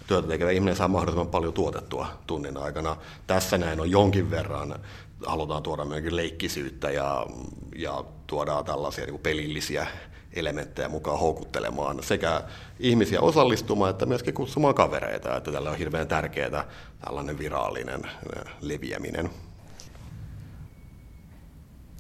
työtä 0.08 0.28
tekevä 0.28 0.52
ihminen 0.52 0.76
saa 0.76 0.88
mahdollisimman 0.88 1.28
paljon 1.28 1.54
tuotettua 1.54 2.08
tunnin 2.28 2.58
aikana. 2.58 2.98
Tässä 3.28 3.58
näin 3.58 3.80
on 3.80 3.92
jonkin 3.92 4.32
verran, 4.32 4.76
halutaan 5.26 5.64
tuoda 5.64 5.86
myöskin 5.86 6.16
leikkisyyttä 6.16 6.92
ja, 6.92 7.26
ja 7.76 8.04
tuodaan 8.28 8.66
tällaisia 8.66 9.06
niin 9.06 9.20
pelillisiä 9.20 9.88
elementtejä 10.34 10.90
mukaan 10.90 11.20
houkuttelemaan 11.20 12.04
sekä 12.04 12.42
ihmisiä 12.80 13.22
osallistumaan 13.22 13.92
että 13.92 14.06
myöskin 14.06 14.34
kutsumaan 14.34 14.76
kavereita, 14.76 15.38
että 15.38 15.52
tällä 15.52 15.70
on 15.70 15.78
hirveän 15.78 16.08
tärkeää 16.08 16.66
tällainen 17.06 17.40
virallinen 17.40 18.02
leviäminen. 18.62 19.30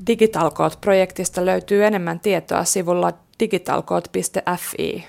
Digitalkoot-projektista 0.07 1.45
löytyy 1.45 1.85
enemmän 1.85 2.19
tietoa 2.19 2.63
sivulla 2.63 3.13
digitalkoot.fi. 3.39 5.07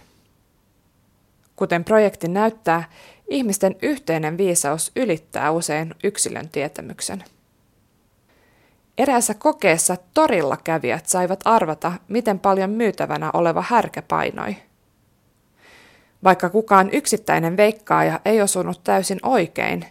Kuten 1.57 1.85
projekti 1.85 2.29
näyttää, 2.29 2.91
ihmisten 3.29 3.77
yhteinen 3.83 4.39
viisaus 4.39 4.93
ylittää 4.97 5.51
usein 5.51 5.95
yksilön 6.05 6.49
tietämyksen. 6.49 7.25
Eräässä 8.99 9.35
kokeessa 9.35 9.97
torilla 10.15 10.57
kävijät 10.65 11.07
saivat 11.07 11.41
arvata, 11.45 11.93
miten 12.09 12.39
paljon 12.39 12.71
myytävänä 12.71 13.31
oleva 13.33 13.65
härkä 13.69 14.03
painoi. 14.03 14.57
Vaikka 16.25 16.51
kukaan 16.51 16.91
yksittäinen 16.93 17.57
veikkaaja 17.57 18.21
ei 18.25 18.43
osunut 18.43 18.85
täysin 18.85 19.19
oikein, 19.23 19.85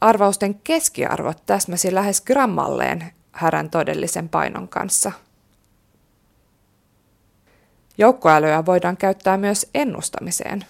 arvausten 0.00 0.54
keskiarvot 0.54 1.42
täsmäsi 1.46 1.94
lähes 1.94 2.20
grammalleen 2.20 3.12
härän 3.32 3.70
todellisen 3.70 4.28
painon 4.28 4.68
kanssa. 4.68 5.12
Joukkoälyä 7.98 8.66
voidaan 8.66 8.96
käyttää 8.96 9.36
myös 9.36 9.70
ennustamiseen. 9.74 10.64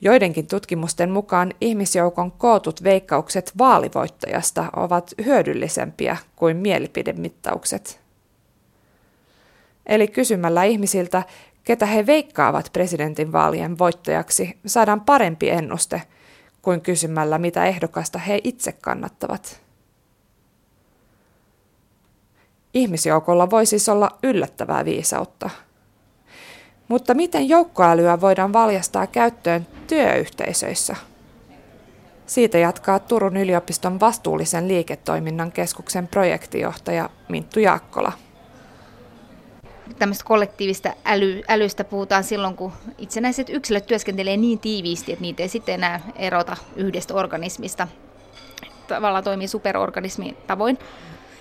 Joidenkin 0.00 0.46
tutkimusten 0.46 1.10
mukaan 1.10 1.52
ihmisjoukon 1.60 2.32
kootut 2.32 2.82
veikkaukset 2.82 3.52
vaalivoittajasta 3.58 4.64
ovat 4.76 5.14
hyödyllisempiä 5.24 6.16
kuin 6.36 6.56
mielipidemittaukset. 6.56 8.00
Eli 9.86 10.08
kysymällä 10.08 10.64
ihmisiltä, 10.64 11.22
ketä 11.64 11.86
he 11.86 12.06
veikkaavat 12.06 12.70
presidentin 12.72 13.32
vaalien 13.32 13.78
voittajaksi, 13.78 14.58
saadaan 14.66 15.00
parempi 15.00 15.50
ennuste 15.50 16.02
kuin 16.62 16.80
kysymällä, 16.80 17.38
mitä 17.38 17.64
ehdokasta 17.64 18.18
he 18.18 18.40
itse 18.44 18.72
kannattavat. 18.72 19.60
Ihmisjoukolla 22.74 23.50
voi 23.50 23.66
siis 23.66 23.88
olla 23.88 24.18
yllättävää 24.22 24.84
viisautta. 24.84 25.50
Mutta 26.88 27.14
miten 27.14 27.48
joukkoälyä 27.48 28.20
voidaan 28.20 28.52
valjastaa 28.52 29.06
käyttöön 29.06 29.66
työyhteisöissä? 29.86 30.96
Siitä 32.26 32.58
jatkaa 32.58 32.98
Turun 32.98 33.36
yliopiston 33.36 34.00
vastuullisen 34.00 34.68
liiketoiminnan 34.68 35.52
keskuksen 35.52 36.08
projektijohtaja 36.08 37.10
Minttu 37.28 37.60
Jaakkola 37.60 38.12
tämmöistä 39.98 40.24
kollektiivista 40.24 40.92
äly, 41.04 41.42
älystä 41.48 41.84
puhutaan 41.84 42.24
silloin, 42.24 42.56
kun 42.56 42.72
itsenäiset 42.98 43.48
yksilöt 43.48 43.86
työskentelee 43.86 44.36
niin 44.36 44.58
tiiviisti, 44.58 45.12
että 45.12 45.22
niitä 45.22 45.42
ei 45.42 45.48
sitten 45.48 45.74
enää 45.74 46.00
erota 46.16 46.56
yhdestä 46.76 47.14
organismista. 47.14 47.88
Tavallaan 48.88 49.24
toimii 49.24 49.48
superorganismin 49.48 50.36
tavoin. 50.46 50.78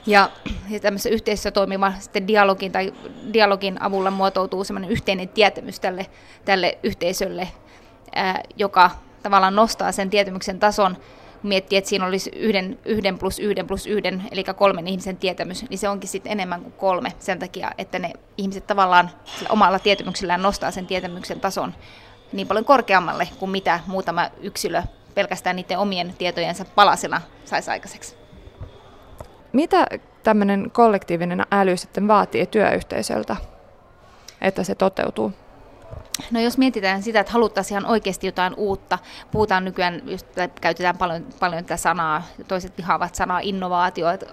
Ja, 0.05 0.29
ja 0.69 0.79
tämmöisessä 0.79 1.09
yhteisössä 1.09 1.51
toimiva 1.51 1.93
sitten 1.99 2.27
dialogin 2.27 2.71
tai 2.71 2.93
dialogin 3.33 3.81
avulla 3.81 4.11
muotoutuu 4.11 4.63
semmoinen 4.63 4.91
yhteinen 4.91 5.29
tietämys 5.29 5.79
tälle, 5.79 6.05
tälle 6.45 6.77
yhteisölle, 6.83 7.47
ää, 8.15 8.43
joka 8.57 8.91
tavallaan 9.23 9.55
nostaa 9.55 9.91
sen 9.91 10.09
tietämyksen 10.09 10.59
tason 10.59 10.97
miettii, 11.43 11.77
että 11.77 11.89
siinä 11.89 12.05
olisi 12.05 12.31
yhden, 12.35 12.79
yhden 12.85 13.19
plus 13.19 13.39
yhden 13.39 13.67
plus 13.67 13.87
yhden, 13.87 14.23
eli 14.31 14.43
kolmen 14.43 14.87
ihmisen 14.87 15.17
tietämys, 15.17 15.69
niin 15.69 15.77
se 15.77 15.89
onkin 15.89 16.09
sitten 16.09 16.31
enemmän 16.31 16.61
kuin 16.61 16.73
kolme 16.73 17.13
sen 17.19 17.39
takia, 17.39 17.71
että 17.77 17.99
ne 17.99 18.13
ihmiset 18.37 18.67
tavallaan 18.67 19.09
omalla 19.49 19.79
tietämyksellään 19.79 20.41
nostaa 20.41 20.71
sen 20.71 20.87
tietämyksen 20.87 21.39
tason 21.39 21.73
niin 22.31 22.47
paljon 22.47 22.65
korkeammalle 22.65 23.29
kuin 23.39 23.51
mitä 23.51 23.79
muutama 23.87 24.29
yksilö 24.41 24.83
pelkästään 25.15 25.55
niiden 25.55 25.79
omien 25.79 26.13
tietojensa 26.17 26.65
palasena 26.65 27.21
saisi 27.45 27.71
aikaiseksi. 27.71 28.22
Mitä 29.53 29.87
tämmöinen 30.23 30.71
kollektiivinen 30.71 31.45
äly 31.51 31.77
sitten 31.77 32.07
vaatii 32.07 32.45
työyhteisöltä, 32.45 33.35
että 34.41 34.63
se 34.63 34.75
toteutuu? 34.75 35.33
No 36.31 36.39
jos 36.39 36.57
mietitään 36.57 37.03
sitä, 37.03 37.19
että 37.19 37.33
haluttaisiin 37.33 37.79
ihan 37.79 37.91
oikeasti 37.91 38.27
jotain 38.27 38.53
uutta, 38.57 38.99
puhutaan 39.31 39.65
nykyään, 39.65 40.01
just, 40.05 40.27
käytetään 40.61 40.97
paljon, 40.97 41.25
paljon 41.39 41.63
tätä 41.63 41.77
sanaa, 41.77 42.23
toiset 42.47 42.77
vihaavat 42.77 43.15
sanaa 43.15 43.39
innovaatio, 43.39 44.09
että 44.09 44.25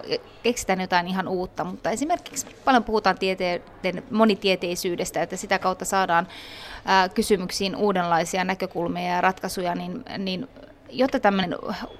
keksitään 0.43 0.81
jotain 0.81 1.07
ihan 1.07 1.27
uutta, 1.27 1.63
mutta 1.63 1.89
esimerkiksi 1.89 2.47
paljon 2.65 2.83
puhutaan 2.83 3.17
tieteiden 3.17 4.03
monitieteisyydestä, 4.11 5.21
että 5.21 5.35
sitä 5.35 5.59
kautta 5.59 5.85
saadaan 5.85 6.27
ää, 6.85 7.09
kysymyksiin 7.09 7.75
uudenlaisia 7.75 8.43
näkökulmia 8.43 9.15
ja 9.15 9.21
ratkaisuja, 9.21 9.75
niin, 9.75 10.05
niin 10.17 10.49
jotta 10.89 11.19
tämmöinen 11.19 11.55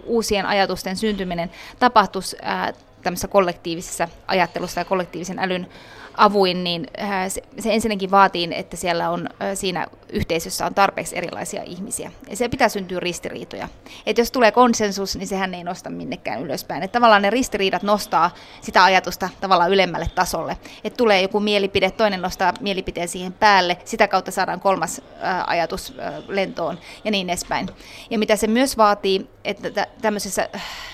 uusien 0.05 0.45
ajatusten 0.45 0.97
syntyminen 0.97 1.51
tapahtuisi 1.79 2.37
ää, 2.41 2.73
tämmöisessä 3.01 3.27
kollektiivisessa 3.27 4.07
ajattelussa 4.27 4.81
ja 4.81 4.85
kollektiivisen 4.85 5.39
älyn 5.39 5.67
avuin, 6.17 6.63
niin 6.63 6.87
äh, 7.01 7.31
se, 7.59 7.73
ensinnäkin 7.73 8.11
vaatii, 8.11 8.49
että 8.51 8.77
siellä 8.77 9.09
on 9.09 9.27
äh, 9.27 9.49
siinä 9.53 9.87
yhteisössä 10.09 10.65
on 10.65 10.73
tarpeeksi 10.73 11.17
erilaisia 11.17 11.63
ihmisiä. 11.63 12.11
Ja 12.29 12.35
se 12.35 12.49
pitää 12.49 12.69
syntyä 12.69 12.99
ristiriitoja. 12.99 13.69
että 14.05 14.21
jos 14.21 14.31
tulee 14.31 14.51
konsensus, 14.51 15.15
niin 15.15 15.27
sehän 15.27 15.53
ei 15.53 15.63
nosta 15.63 15.89
minnekään 15.89 16.41
ylöspäin. 16.41 16.83
Että 16.83 16.99
tavallaan 16.99 17.21
ne 17.21 17.29
ristiriidat 17.29 17.83
nostaa 17.83 18.31
sitä 18.61 18.83
ajatusta 18.83 19.29
tavallaan 19.41 19.71
ylemmälle 19.71 20.07
tasolle. 20.15 20.57
Että 20.83 20.97
tulee 20.97 21.21
joku 21.21 21.39
mielipide, 21.39 21.91
toinen 21.91 22.21
nostaa 22.21 22.53
mielipiteen 22.59 23.07
siihen 23.07 23.33
päälle, 23.33 23.77
sitä 23.85 24.07
kautta 24.07 24.31
saadaan 24.31 24.59
kolmas 24.59 25.01
äh, 25.23 25.43
ajatus 25.47 25.93
lentoon 26.27 26.77
ja 27.03 27.11
niin 27.11 27.29
edespäin. 27.29 27.67
Ja 28.09 28.19
mitä 28.19 28.35
se 28.35 28.47
myös 28.47 28.77
vaatii, 28.77 29.29
että 29.43 29.87
tämmöisessä 30.01 30.49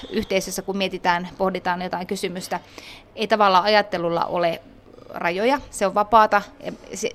yhteisössä, 0.10 0.62
kun 0.62 0.78
mietitään, 0.78 1.30
pohditaan 1.38 1.82
jotain 1.82 2.08
kysymystä, 2.08 2.60
ei 3.16 3.28
tavallaan 3.28 3.64
ajattelulla 3.64 4.26
ole 4.26 4.62
rajoja, 5.10 5.60
se 5.70 5.86
on 5.86 5.96
vapaata, 5.96 6.42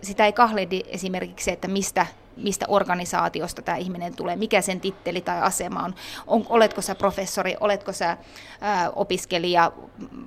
sitä 0.03 0.27
ei 0.27 0.33
kahledi 0.33 0.81
esimerkiksi 0.87 1.45
se, 1.45 1.51
että 1.53 1.69
mistä 1.69 2.07
mistä 2.37 2.66
organisaatiosta 2.68 3.62
tämä 3.62 3.77
ihminen 3.77 4.16
tulee, 4.16 4.37
mikä 4.37 4.61
sen 4.61 4.81
titteli 4.81 5.21
tai 5.21 5.40
asema 5.40 5.83
on. 5.83 5.95
on 6.27 6.47
oletko 6.49 6.83
sä 6.83 6.95
professori, 6.95 7.57
oletko 7.61 7.92
sä 7.92 8.16
ää, 8.61 8.90
opiskelija 8.90 9.73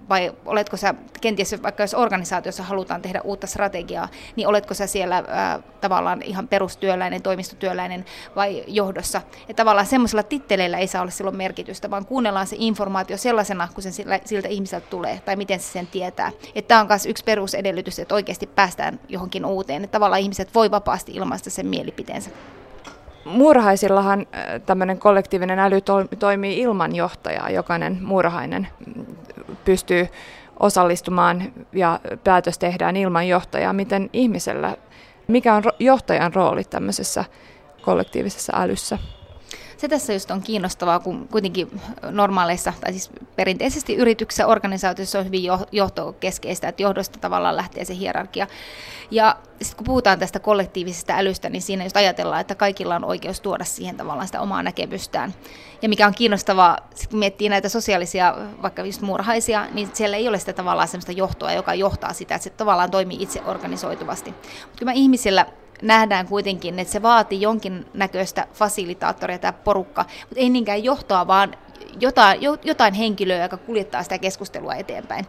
vai 0.10 0.34
oletko 0.46 0.78
sä 0.78 0.94
kenties 1.22 1.64
vaikka 1.64 1.84
jos 1.84 1.94
organisaatiossa 1.94 2.64
halutaan 2.64 3.02
tehdä 3.02 3.22
uutta 3.22 3.48
strategiaa, 3.48 4.08
niin 4.36 4.48
oletko 4.48 4.74
sä 4.74 4.88
siellä 4.88 5.24
ää, 5.28 5.60
tavallaan 5.82 6.22
ihan 6.22 6.48
perustyöläinen, 6.48 7.22
toimistotyöläinen 7.22 8.06
vai 8.36 8.64
johdossa. 8.68 9.22
Ja 9.48 9.54
tavallaan 9.54 9.86
semmoisella 9.86 10.24
titteleillä 10.24 10.78
ei 10.78 10.88
saa 10.88 11.02
olla 11.02 11.12
silloin 11.12 11.38
merkitystä, 11.38 11.92
vaan 11.92 12.06
kuunnellaan 12.06 12.48
se 12.48 12.56
informaatio 12.60 13.18
sellaisena, 13.18 13.68
kun 13.74 13.84
se 13.84 13.92
siltä 14.26 14.48
ihmiseltä 14.50 14.88
tulee 14.90 15.22
tai 15.26 15.36
miten 15.36 15.60
se 15.60 15.72
sen 15.72 15.88
tietää. 15.88 16.32
Että 16.56 16.68
tämä 16.68 16.82
on 16.82 16.88
myös 16.88 17.06
yksi 17.06 17.24
perusedellytys, 17.24 18.00
että 18.00 18.16
oikeasti 18.16 18.48
päästään 18.48 19.00
johonkin 19.08 19.46
uuteen. 19.46 19.84
Että 19.84 19.92
tavallaan 19.92 20.22
ihmiset 20.22 20.56
voi 20.56 20.72
vapaasti 20.72 21.12
ilmaista 21.12 21.50
sen 21.50 21.68
mielipiteensä 21.68 21.95
mielipiteensä. 21.96 22.30
Muurahaisillahan 23.26 24.20
äh, 24.20 24.62
tämmöinen 24.66 25.00
kollektiivinen 25.00 25.60
äly 25.60 25.82
toimii 26.20 26.60
ilman 26.60 26.96
johtajaa. 26.96 27.50
Jokainen 27.50 27.98
muurahainen 28.02 28.68
pystyy 29.66 30.08
osallistumaan 30.60 31.54
ja 31.74 32.00
päätös 32.24 32.58
tehdään 32.58 32.96
ilman 32.98 33.28
johtajaa. 33.28 33.74
Miten 33.74 34.10
ihmisellä, 34.14 34.78
mikä 35.28 35.56
on 35.56 35.64
johtajan 35.80 36.34
rooli 36.34 36.64
tämmöisessä 36.64 37.26
kollektiivisessa 37.82 38.54
älyssä? 38.56 38.98
Se 39.78 39.88
tässä 39.88 40.14
just 40.14 40.32
on 40.32 40.42
kiinnostavaa, 40.42 41.00
kun 41.00 41.28
kuitenkin 41.32 41.82
normaaleissa, 42.12 42.74
tai 42.82 42.92
siis 42.92 43.10
perinteisesti 43.36 43.96
yrityksissä, 43.96 44.48
organisaatioissa 44.48 45.20
on 45.20 45.26
hyvin 45.26 45.44
johtokeskeistä, 45.72 46.68
että 46.68 46.84
johdosta 46.84 47.20
tavallaan 47.20 47.56
lähtee 47.56 47.86
se 47.86 47.96
hierarkia. 47.96 48.48
Ja 49.12 49.36
sitten 49.62 49.78
kun 49.78 49.86
puhutaan 49.86 50.20
tästä 50.20 50.40
kollektiivisesta 50.40 51.14
älystä, 51.18 51.50
niin 51.50 51.62
siinä 51.62 51.84
just 51.84 51.98
ajatellaan, 51.98 52.42
että 52.42 52.56
kaikilla 52.56 52.96
on 52.96 53.04
oikeus 53.04 53.42
tuoda 53.42 53.64
siihen 53.64 53.98
tavallaan 53.98 54.28
sitä 54.28 54.42
omaa 54.42 54.64
näkemystään. 54.64 55.34
Ja 55.82 55.90
mikä 55.90 56.08
on 56.08 56.14
kiinnostavaa, 56.16 56.78
sit 56.96 57.10
kun 57.10 57.20
miettii 57.20 57.50
näitä 57.50 57.70
sosiaalisia, 57.70 58.36
vaikka 58.62 58.86
just 58.86 59.02
murhaisia, 59.02 59.68
niin 59.74 59.90
siellä 59.94 60.18
ei 60.18 60.28
ole 60.28 60.40
sitä 60.40 60.54
tavallaan 60.54 60.88
sellaista 60.88 61.12
johtoa, 61.12 61.54
joka 61.54 61.74
johtaa 61.74 62.14
sitä, 62.14 62.36
että 62.36 62.44
se 62.44 62.50
tavallaan 62.50 62.92
toimii 62.92 63.24
itse 63.24 63.42
organisoituvasti. 63.46 64.32
Mutta 64.32 64.80
kyllä 64.80 64.92
ihmisillä 64.92 65.46
nähdään 65.82 66.28
kuitenkin, 66.28 66.80
että 66.80 66.92
se 66.92 67.02
vaatii 67.02 67.42
jonkinnäköistä 67.42 68.48
fasilitaattoria 68.54 69.40
tämä 69.40 69.54
porukka, 69.54 70.06
mutta 70.20 70.40
ei 70.40 70.50
niinkään 70.50 70.84
johtoa, 70.84 71.28
vaan 71.28 71.58
jotain, 72.00 72.40
jotain 72.64 72.94
henkilöä, 72.94 73.44
joka 73.44 73.58
kuljettaa 73.58 74.04
sitä 74.04 74.18
keskustelua 74.18 74.76
eteenpäin. 74.76 75.26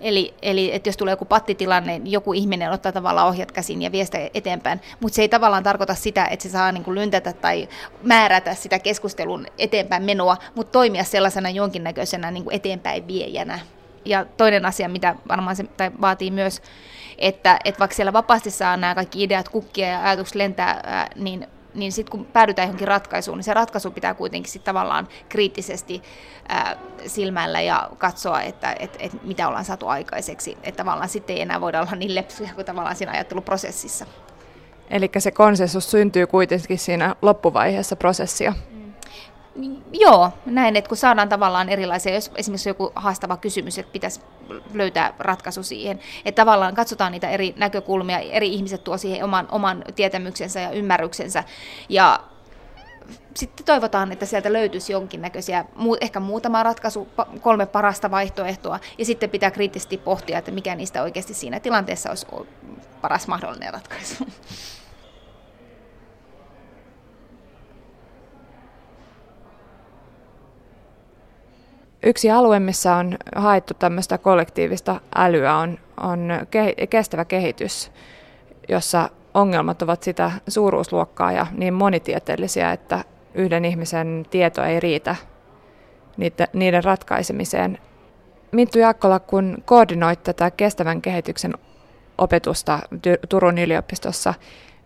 Eli, 0.00 0.34
eli 0.42 0.74
että 0.74 0.88
jos 0.88 0.96
tulee 0.96 1.12
joku 1.12 1.24
pattitilanne, 1.24 1.98
niin 1.98 2.12
joku 2.12 2.32
ihminen 2.32 2.70
ottaa 2.70 2.92
tavallaan 2.92 3.28
ohjat 3.28 3.52
käsin 3.52 3.82
ja 3.82 3.92
vie 3.92 4.04
sitä 4.04 4.30
eteenpäin, 4.34 4.80
mutta 5.00 5.16
se 5.16 5.22
ei 5.22 5.28
tavallaan 5.28 5.62
tarkoita 5.62 5.94
sitä, 5.94 6.26
että 6.26 6.42
se 6.42 6.48
saa 6.48 6.72
niin 6.72 6.84
kuin 6.84 6.94
lyntätä 6.94 7.32
tai 7.32 7.68
määrätä 8.02 8.54
sitä 8.54 8.78
keskustelun 8.78 9.46
eteenpäin 9.58 10.02
menoa, 10.02 10.36
mutta 10.54 10.72
toimia 10.72 11.04
sellaisena 11.04 11.50
jonkinnäköisenä 11.50 12.30
niin 12.30 12.44
kuin 12.44 12.56
eteenpäin 12.56 13.06
viejänä. 13.06 13.58
Ja 14.04 14.24
toinen 14.36 14.66
asia, 14.66 14.88
mitä 14.88 15.14
varmaan 15.28 15.56
se 15.56 15.64
tai 15.64 15.90
vaatii 16.00 16.30
myös 16.30 16.62
että, 17.18 17.58
että 17.64 17.78
vaikka 17.78 17.94
siellä 17.94 18.12
vapaasti 18.12 18.50
saa 18.50 18.76
nämä 18.76 18.94
kaikki 18.94 19.22
ideat 19.22 19.48
kukkia 19.48 19.88
ja 19.88 20.02
ajatukset 20.02 20.34
lentää, 20.34 21.10
niin 21.16 21.46
niin 21.74 21.92
sitten 21.92 22.10
kun 22.10 22.24
päädytään 22.24 22.66
johonkin 22.66 22.88
ratkaisuun, 22.88 23.38
niin 23.38 23.44
se 23.44 23.54
ratkaisu 23.54 23.90
pitää 23.90 24.14
kuitenkin 24.14 24.52
sit 24.52 24.64
tavallaan 24.64 25.08
kriittisesti 25.28 26.02
ää, 26.48 26.76
silmällä 27.06 27.60
ja 27.60 27.90
katsoa, 27.98 28.42
että 28.42 28.76
et, 28.78 28.96
et 29.00 29.22
mitä 29.22 29.48
ollaan 29.48 29.64
saatu 29.64 29.88
aikaiseksi. 29.88 30.58
Että 30.62 30.84
tavallaan 30.84 31.08
sitten 31.08 31.36
ei 31.36 31.42
enää 31.42 31.60
voida 31.60 31.80
olla 31.80 31.96
niin 31.96 32.14
lepsuja 32.14 32.54
kuin 32.54 32.64
tavallaan 32.64 32.96
siinä 32.96 33.12
ajatteluprosessissa. 33.12 34.06
Eli 34.90 35.10
se 35.18 35.30
konsensus 35.30 35.90
syntyy 35.90 36.26
kuitenkin 36.26 36.78
siinä 36.78 37.16
loppuvaiheessa 37.22 37.96
prosessia. 37.96 38.52
Joo, 39.92 40.30
näin, 40.46 40.76
että 40.76 40.88
kun 40.88 40.96
saadaan 40.96 41.28
tavallaan 41.28 41.68
erilaisia, 41.68 42.14
jos 42.14 42.30
esimerkiksi 42.36 42.68
joku 42.68 42.92
haastava 42.94 43.36
kysymys, 43.36 43.78
että 43.78 43.92
pitäisi 43.92 44.20
löytää 44.72 45.14
ratkaisu 45.18 45.62
siihen, 45.62 46.00
että 46.24 46.42
tavallaan 46.42 46.74
katsotaan 46.74 47.12
niitä 47.12 47.28
eri 47.28 47.54
näkökulmia, 47.56 48.18
eri 48.18 48.54
ihmiset 48.54 48.84
tuo 48.84 48.98
siihen 48.98 49.24
oman, 49.24 49.48
oman 49.50 49.84
tietämyksensä 49.96 50.60
ja 50.60 50.70
ymmärryksensä, 50.70 51.44
ja 51.88 52.20
sitten 53.36 53.66
toivotaan, 53.66 54.12
että 54.12 54.26
sieltä 54.26 54.52
löytyisi 54.52 54.92
jonkinnäköisiä, 54.92 55.64
ehkä 56.00 56.20
muutama 56.20 56.62
ratkaisu, 56.62 57.08
kolme 57.40 57.66
parasta 57.66 58.10
vaihtoehtoa, 58.10 58.80
ja 58.98 59.04
sitten 59.04 59.30
pitää 59.30 59.50
kriittisesti 59.50 59.98
pohtia, 59.98 60.38
että 60.38 60.50
mikä 60.50 60.74
niistä 60.74 61.02
oikeasti 61.02 61.34
siinä 61.34 61.60
tilanteessa 61.60 62.08
olisi 62.08 62.26
paras 63.00 63.28
mahdollinen 63.28 63.72
ratkaisu. 63.72 64.26
Yksi 72.06 72.30
alue, 72.30 72.60
missä 72.60 72.96
on 72.96 73.16
haettu 73.36 73.74
tämmöistä 73.74 74.18
kollektiivista 74.18 75.00
älyä, 75.16 75.56
on, 75.56 75.78
on 76.00 76.28
ke- 76.42 76.86
kestävä 76.86 77.24
kehitys, 77.24 77.92
jossa 78.68 79.10
ongelmat 79.34 79.82
ovat 79.82 80.02
sitä 80.02 80.30
suuruusluokkaa 80.48 81.32
ja 81.32 81.46
niin 81.52 81.74
monitieteellisiä, 81.74 82.72
että 82.72 83.04
yhden 83.34 83.64
ihmisen 83.64 84.26
tieto 84.30 84.64
ei 84.64 84.80
riitä 84.80 85.16
niiden 86.52 86.84
ratkaisemiseen. 86.84 87.78
Minttu 88.52 88.78
Jaakkola, 88.78 89.18
kun 89.18 89.56
koordinoit 89.64 90.22
tätä 90.22 90.50
kestävän 90.50 91.02
kehityksen 91.02 91.54
opetusta 92.18 92.78
Turun 93.28 93.58
yliopistossa, 93.58 94.34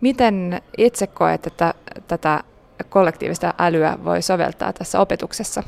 miten 0.01 0.61
itse 0.77 1.07
koet, 1.07 1.47
että 1.47 1.73
tätä 2.07 2.43
kollektiivista 2.89 3.53
älyä 3.59 3.97
voi 4.03 4.21
soveltaa 4.21 4.73
tässä 4.73 4.99
opetuksessa? 4.99 5.63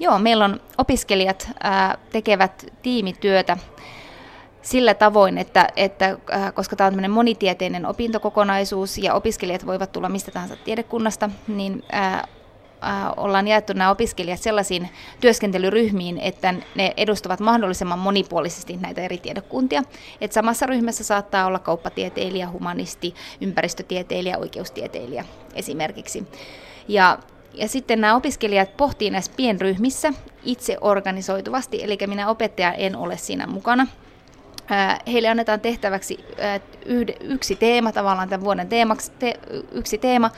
Joo, 0.00 0.18
meillä 0.18 0.44
on 0.44 0.60
opiskelijat 0.78 1.50
ää, 1.62 1.98
tekevät 2.12 2.66
tiimityötä 2.82 3.56
sillä 4.62 4.94
tavoin, 4.94 5.38
että, 5.38 5.68
että 5.76 6.18
ää, 6.30 6.52
koska 6.52 6.76
tämä 6.76 6.90
on 7.04 7.10
monitieteinen 7.10 7.86
opintokokonaisuus 7.86 8.98
ja 8.98 9.14
opiskelijat 9.14 9.66
voivat 9.66 9.92
tulla 9.92 10.08
mistä 10.08 10.30
tahansa 10.30 10.56
tiedekunnasta, 10.56 11.30
niin 11.48 11.84
ää, 11.92 12.28
ollaan 13.16 13.48
jaettu 13.48 13.72
nämä 13.72 13.90
opiskelijat 13.90 14.40
sellaisiin 14.40 14.88
työskentelyryhmiin, 15.20 16.18
että 16.18 16.54
ne 16.74 16.94
edustavat 16.96 17.40
mahdollisimman 17.40 17.98
monipuolisesti 17.98 18.76
näitä 18.76 19.00
eri 19.00 19.18
tiedekuntia. 19.18 19.82
Et 20.20 20.32
samassa 20.32 20.66
ryhmässä 20.66 21.04
saattaa 21.04 21.46
olla 21.46 21.58
kauppatieteilijä, 21.58 22.48
humanisti, 22.48 23.14
ympäristötieteilijä, 23.40 24.38
oikeustieteilijä 24.38 25.24
esimerkiksi. 25.54 26.26
Ja 26.88 27.18
ja 27.54 27.68
sitten 27.68 28.00
nämä 28.00 28.16
opiskelijat 28.16 28.76
pohtii 28.76 29.10
näissä 29.10 29.32
pienryhmissä 29.36 30.12
itse 30.44 30.76
organisoituvasti, 30.80 31.84
eli 31.84 31.98
minä 32.06 32.28
opettaja 32.28 32.72
en 32.72 32.96
ole 32.96 33.16
siinä 33.16 33.46
mukana. 33.46 33.86
Heille 35.06 35.28
annetaan 35.28 35.60
tehtäväksi 35.60 36.24
yksi 37.20 37.56
teema, 37.56 37.92
tavallaan 37.92 38.28
tämän 38.28 38.44
vuoden 38.44 38.68
teemaksi, 38.68 39.12
te, 39.18 39.34
yksi 39.72 39.98
teema, 39.98 40.30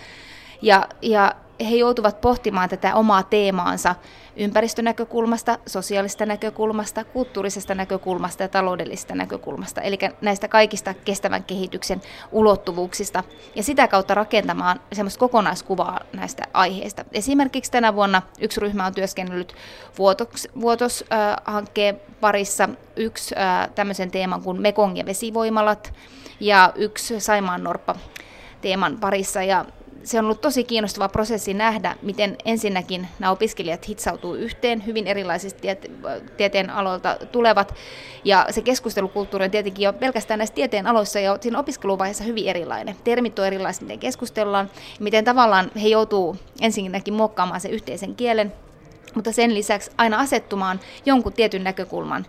ja, 0.63 0.89
ja 1.03 1.35
he 1.71 1.77
joutuvat 1.77 2.21
pohtimaan 2.21 2.69
tätä 2.69 2.95
omaa 2.95 3.23
teemaansa 3.23 3.95
ympäristönäkökulmasta, 4.37 5.59
sosiaalista 5.67 6.27
näkökulmasta, 6.27 7.05
kulttuurisesta 7.05 7.75
näkökulmasta 7.75 8.43
ja 8.43 8.49
taloudellisesta 8.49 9.15
näkökulmasta, 9.15 9.81
eli 9.81 9.99
näistä 10.21 10.49
kaikista 10.49 10.95
kestävän 10.95 11.45
kehityksen 11.45 12.03
ulottuvuuksista, 12.33 13.25
ja 13.55 13.63
sitä 13.63 13.89
kautta 13.89 14.15
rakentamaan 14.15 14.81
semmoista 14.93 15.21
kokonaiskuvaa 15.21 16.01
näistä 16.13 16.43
aiheista. 16.53 17.05
Esimerkiksi 17.13 17.73
tänä 17.73 17.95
vuonna 17.95 18.23
yksi 18.41 18.61
ryhmä 18.61 18.87
on 18.87 18.95
työskennellyt 18.95 19.55
Vuotos-hankkeen 20.61 22.01
parissa, 22.21 22.69
yksi 22.97 23.35
tämmöisen 23.75 24.11
teeman 24.11 24.43
kuin 24.43 24.61
Mekong 24.61 24.99
ja 24.99 25.07
vesivoimalat, 25.07 25.93
ja 26.41 26.73
yksi 26.77 27.21
Saimaan 27.21 27.65
Norppa 27.65 27.95
teeman 28.61 28.99
parissa, 29.01 29.43
ja 29.43 29.65
se 30.05 30.19
on 30.19 30.25
ollut 30.25 30.41
tosi 30.41 30.65
kiinnostava 30.65 31.09
prosessi 31.09 31.55
nähdä, 31.55 31.97
miten 32.03 32.37
ensinnäkin 32.45 33.09
nämä 33.19 33.31
opiskelijat 33.31 33.89
hitsautuu 33.89 34.35
yhteen, 34.35 34.87
hyvin 34.87 35.07
erilaisista 35.07 35.61
tiete- 35.61 35.91
tieteen 36.37 36.71
aloilta 36.71 37.17
tulevat, 37.33 37.75
ja 38.25 38.47
se 38.51 38.63
keskustelukulttuuri 38.63 39.45
on 39.45 39.51
tietenkin 39.51 39.85
jo 39.85 39.93
pelkästään 39.93 40.39
näissä 40.39 40.55
tieteen 40.55 40.87
aloissa 40.87 41.21
ja 41.21 41.39
siinä 41.41 41.59
opiskeluvaiheessa 41.59 42.25
hyvin 42.25 42.49
erilainen. 42.49 42.97
Termit 43.05 43.39
on 43.39 43.47
erilaiset, 43.47 43.83
miten 43.83 43.99
keskustellaan, 43.99 44.71
miten 45.01 45.25
tavallaan 45.25 45.71
he 45.83 45.89
joutuu 45.89 46.37
ensinnäkin 46.61 47.15
muokkaamaan 47.15 47.61
sen 47.61 47.71
yhteisen 47.71 48.15
kielen, 48.15 48.53
mutta 49.15 49.33
sen 49.33 49.55
lisäksi 49.55 49.91
aina 49.99 50.19
asettumaan 50.19 50.81
jonkun 51.07 51.33
tietyn 51.33 51.65
näkökulman 51.65 52.27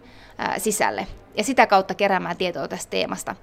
sisälle 0.57 1.07
ja 1.37 1.43
sitä 1.43 1.67
kautta 1.67 1.95
keräämään 1.95 2.37
tietoa 2.37 2.67
tästä 2.67 2.89
teemasta. 2.89 3.35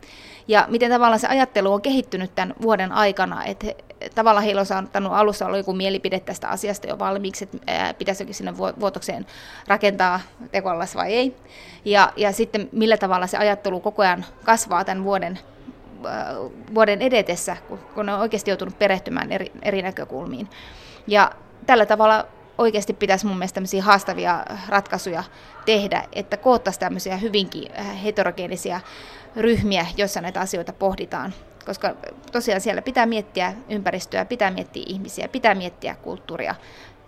Ja 0.48 0.66
miten 0.68 0.90
tavallaan 0.90 1.20
se 1.20 1.26
ajattelu 1.26 1.72
on 1.72 1.82
kehittynyt 1.82 2.34
tämän 2.34 2.54
vuoden 2.62 2.92
aikana, 2.92 3.44
että 3.44 3.66
tavallaan 4.14 4.44
heillä 4.44 4.60
on 4.60 4.66
saanut 4.66 4.90
alussa 5.10 5.46
olla 5.46 5.56
joku 5.56 5.72
mielipide 5.72 6.20
tästä 6.20 6.48
asiasta 6.48 6.86
jo 6.86 6.98
valmiiksi, 6.98 7.44
että 7.44 7.94
pitäisikö 7.98 8.32
sinne 8.32 8.58
vuotokseen 8.58 9.26
rakentaa 9.66 10.20
tekoallas 10.52 10.94
vai 10.94 11.14
ei. 11.14 11.36
Ja, 11.84 12.12
ja 12.16 12.32
sitten 12.32 12.68
millä 12.72 12.96
tavalla 12.96 13.26
se 13.26 13.36
ajattelu 13.36 13.80
koko 13.80 14.02
ajan 14.02 14.24
kasvaa 14.44 14.84
tämän 14.84 15.04
vuoden, 15.04 15.38
vuoden 16.74 17.02
edetessä, 17.02 17.56
kun, 17.68 17.78
kun 17.94 18.08
on 18.08 18.20
oikeasti 18.20 18.50
joutunut 18.50 18.78
perehtymään 18.78 19.32
eri, 19.32 19.52
eri 19.62 19.82
näkökulmiin. 19.82 20.48
Ja 21.06 21.30
tällä 21.66 21.86
tavalla 21.86 22.26
oikeasti 22.58 22.92
pitäisi 22.92 23.26
mun 23.26 23.36
mielestä 23.36 23.54
tämmöisiä 23.54 23.82
haastavia 23.82 24.44
ratkaisuja 24.68 25.24
tehdä, 25.66 26.04
että 26.12 26.36
koottaisiin 26.36 26.80
tämmöisiä 26.80 27.16
hyvinkin 27.16 27.72
heterogeenisia 28.04 28.80
ryhmiä, 29.36 29.86
joissa 29.96 30.20
näitä 30.20 30.40
asioita 30.40 30.72
pohditaan. 30.72 31.34
Koska 31.66 31.94
tosiaan 32.32 32.60
siellä 32.60 32.82
pitää 32.82 33.06
miettiä 33.06 33.54
ympäristöä, 33.68 34.24
pitää 34.24 34.50
miettiä 34.50 34.82
ihmisiä, 34.86 35.28
pitää 35.28 35.54
miettiä 35.54 35.94
kulttuuria 35.94 36.54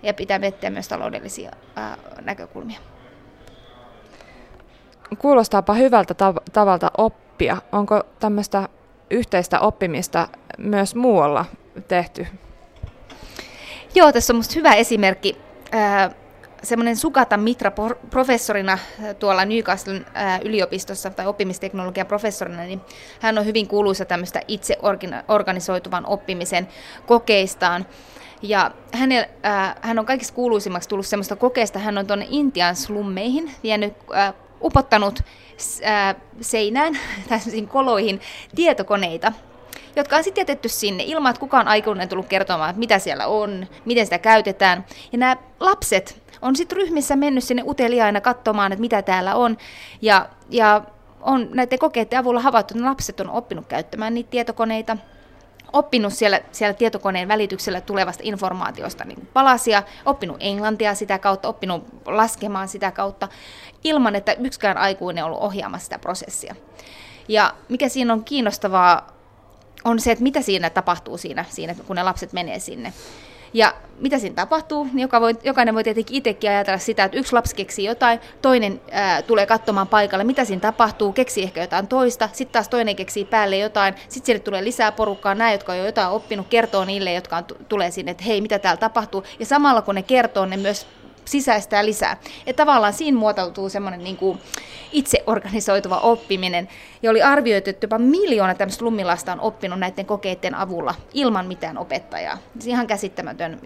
ja 0.03 0.15
pitää 0.15 0.39
miettiä 0.39 0.71
myös 0.71 0.89
taloudellisia 0.89 1.51
ää, 1.77 1.97
näkökulmia. 2.21 2.79
Kuulostaapa 5.19 5.75
hyvältä 5.75 6.15
tav- 6.15 6.43
tavalta 6.53 6.91
oppia. 6.99 7.57
Onko 7.73 8.03
tämmöistä 8.21 8.69
yhteistä 9.11 9.61
oppimista 9.61 10.29
myös 10.59 10.95
muualla 10.95 11.45
tehty? 11.89 12.27
Joo, 13.95 14.13
tässä 14.13 14.33
on 14.33 14.37
musta 14.37 14.55
hyvä 14.57 14.75
esimerkki. 14.75 15.37
Semmoinen 16.63 16.97
Sukata 16.97 17.37
Mitra 17.37 17.73
professorina 18.11 18.79
tuolla 19.19 19.45
Newcastlen 19.45 20.07
yliopistossa 20.45 21.11
tai 21.11 21.27
oppimisteknologian 21.27 22.07
professorina, 22.07 22.63
niin 22.63 22.81
hän 23.21 23.39
on 23.39 23.47
hyvin 23.47 23.69
kuuluisa 23.69 24.05
tämmöistä 24.05 24.41
itse 24.49 24.79
organisoituvan 25.29 26.07
oppimisen 26.07 26.69
kokeistaan. 27.07 27.87
Ja 28.43 28.71
hänel, 28.93 29.25
äh, 29.45 29.75
hän 29.81 29.99
on 29.99 30.07
kaikista 30.07 30.35
kuuluisimmaksi 30.35 30.89
tullut 30.89 31.07
semmoista 31.07 31.37
kokeesta, 31.37 31.79
hän 31.79 31.99
on 31.99 32.07
tuonne 32.07 32.27
Intian 32.31 32.77
slummeihin 32.77 33.53
vienyt, 33.63 33.95
äh, 34.15 34.35
upottanut 34.63 35.21
äh, 35.85 36.17
seinään, 36.41 36.99
tämmöisiin 37.29 37.69
koloihin, 37.69 38.21
tietokoneita, 38.55 39.33
jotka 39.97 40.17
on 40.17 40.25
sitten 40.25 40.43
jätetty 40.43 40.69
sinne 40.69 41.03
ilman, 41.07 41.31
että 41.31 41.41
kukaan 41.41 41.69
aikuinen 41.69 42.09
tullut 42.09 42.27
kertomaan, 42.27 42.71
että 42.71 42.81
mitä 42.81 42.99
siellä 42.99 43.27
on, 43.27 43.67
miten 43.85 44.07
sitä 44.07 44.19
käytetään. 44.19 44.85
Ja 45.13 45.19
nämä 45.19 45.37
lapset 45.61 46.23
on 46.43 46.57
sitten 46.57 46.77
ryhmissä 46.77 47.17
mennyt 47.17 47.45
sinne 47.45 47.63
uteliaina 47.67 48.21
katsomaan, 48.21 48.73
että 48.73 48.81
mitä 48.81 49.03
täällä 49.03 49.35
on. 49.35 49.57
Ja, 50.03 50.29
ja 50.51 50.83
on 51.21 51.49
näiden 51.55 51.79
kokeiden 51.79 52.19
avulla 52.19 52.41
havaittu, 52.41 52.75
että 52.75 52.85
lapset 52.85 53.21
on 53.21 53.31
oppinut 53.31 53.67
käyttämään 53.67 54.15
niitä 54.15 54.31
tietokoneita, 54.31 54.97
oppinut 55.73 56.13
siellä, 56.13 56.41
siellä 56.53 56.75
tietokoneen 56.75 57.29
välityksellä 57.29 57.81
tulevasta 57.81 58.23
informaatiosta 58.27 59.05
niin 59.05 59.29
palasia, 59.33 59.83
oppinut 60.07 60.37
englantia 60.41 60.95
sitä 60.95 61.19
kautta, 61.19 61.49
oppinut 61.49 61.85
laskemaan 62.07 62.69
sitä 62.69 62.91
kautta, 62.91 63.29
ilman 63.85 64.17
että 64.17 64.33
yksikään 64.33 64.79
aikuinen 64.79 65.25
on 65.25 65.31
ollut 65.31 65.43
ohjaamassa 65.43 65.85
sitä 65.85 65.99
prosessia. 65.99 66.55
Ja 67.29 67.55
mikä 67.69 67.89
siinä 67.89 68.13
on 68.13 68.25
kiinnostavaa 68.25 69.12
on 69.85 70.01
se, 70.01 70.13
että 70.13 70.23
mitä 70.23 70.41
siinä 70.41 70.71
tapahtuu 70.71 71.19
siinä, 71.19 71.45
siinä 71.49 71.75
kun 71.87 71.97
ne 71.97 72.03
lapset 72.03 72.33
menee 72.33 72.59
sinne. 72.59 72.93
Ja 73.55 73.75
mitä 73.99 74.19
siinä 74.19 74.35
tapahtuu, 74.35 74.85
niin 74.85 74.99
joka 74.99 75.21
voi, 75.21 75.35
jokainen 75.45 75.75
voi 75.75 75.85
tietenkin 75.85 76.17
itsekin 76.17 76.51
ajatella 76.51 76.79
sitä, 76.79 77.05
että 77.05 77.19
yksi 77.19 77.33
lapsi 77.33 77.57
keksii 77.57 77.85
jotain, 77.85 78.21
toinen 78.43 78.81
ää, 78.91 79.23
tulee 79.23 79.47
katsomaan 79.47 79.89
paikalle, 79.89 80.25
mitä 80.25 80.45
siinä 80.45 80.61
tapahtuu, 80.61 81.13
keksii 81.13 81.45
ehkä 81.45 81.61
jotain 81.61 81.89
toista, 81.89 82.29
sitten 82.33 82.53
taas 82.53 82.69
toinen 82.69 82.97
keksii 82.97 83.25
päälle 83.25 83.59
jotain, 83.59 83.95
sitten 84.09 84.27
sinne 84.27 84.41
tulee 84.41 84.65
lisää 84.65 84.93
porukkaa, 84.93 85.35
nämä, 85.35 85.53
jotka 85.53 85.73
on 85.73 85.79
jo 85.79 85.87
jotain 85.87 86.09
oppinut, 86.09 86.47
kertoo 86.51 86.85
niille, 86.85 87.13
jotka 87.13 87.37
on, 87.37 87.45
tulee 87.69 87.91
sinne, 87.91 88.11
että 88.11 88.25
hei, 88.25 88.41
mitä 88.41 88.59
täällä 88.59 88.81
tapahtuu. 88.81 89.25
Ja 89.39 89.47
samalla 89.47 89.83
kun 89.83 89.95
ne 89.95 90.03
kertoo, 90.03 90.47
ne 90.47 90.57
myös 90.57 90.87
sisäistää 91.25 91.87
lisää. 91.87 92.17
että 92.47 92.65
tavallaan 92.65 92.93
siinä 92.93 93.19
muotoutuu 93.19 93.69
semmoinen 93.69 94.05
niin 94.05 94.17
kuin 94.17 94.39
itse 94.93 95.23
organisoituva 95.27 95.99
oppiminen, 95.99 96.69
ja 97.03 97.11
oli 97.11 97.23
arvioitu, 97.23 97.71
että 97.71 97.85
jopa 97.85 97.99
miljoona 97.99 98.55
tämmöistä 98.55 98.85
lummilasta 98.85 99.33
on 99.33 99.41
oppinut 99.41 99.79
näiden 99.79 100.07
kokeiden 100.07 100.55
avulla 100.55 100.95
ilman 101.15 101.47
mitään 101.47 101.79
opettajaa. 101.79 102.39
Se 102.59 102.71
ihan 102.71 102.87
käsittämätön, 102.87 103.61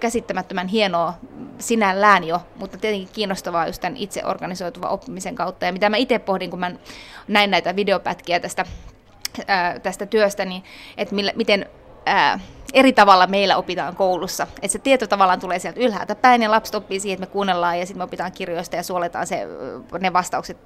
käsittämättömän 0.00 0.68
hienoa 0.68 1.14
sinällään 1.58 2.24
jo, 2.24 2.40
mutta 2.56 2.78
tietenkin 2.78 3.08
kiinnostavaa 3.12 3.66
just 3.66 3.80
tämän 3.80 3.96
itse 3.96 4.24
organisoituva 4.24 4.88
oppimisen 4.88 5.34
kautta. 5.34 5.66
Ja 5.66 5.72
mitä 5.72 5.88
mä 5.88 5.96
itse 5.96 6.18
pohdin, 6.18 6.50
kun 6.50 6.60
mä 6.60 6.72
näin 7.28 7.50
näitä 7.50 7.76
videopätkiä 7.76 8.40
tästä, 8.40 8.64
tästä 9.82 10.06
työstä, 10.06 10.44
niin 10.44 10.64
että 10.96 11.14
miten 11.34 11.66
ää, 12.06 12.40
eri 12.72 12.92
tavalla 12.92 13.26
meillä 13.26 13.56
opitaan 13.56 13.96
koulussa. 13.96 14.46
Että 14.62 14.68
se 14.68 14.78
tieto 14.78 15.06
tavallaan 15.06 15.40
tulee 15.40 15.58
sieltä 15.58 15.80
ylhäältä 15.80 16.14
päin 16.14 16.42
ja 16.42 16.50
lapset 16.50 16.74
oppii 16.74 17.00
siihen, 17.00 17.14
että 17.14 17.26
me 17.26 17.32
kuunnellaan 17.32 17.78
ja 17.78 17.86
sitten 17.86 17.98
me 17.98 18.04
opitaan 18.04 18.32
kirjoista 18.32 18.76
ja 18.76 18.82
suoletaan 18.82 19.26
se, 19.26 19.46
ne 20.00 20.12
vastaukset 20.12 20.56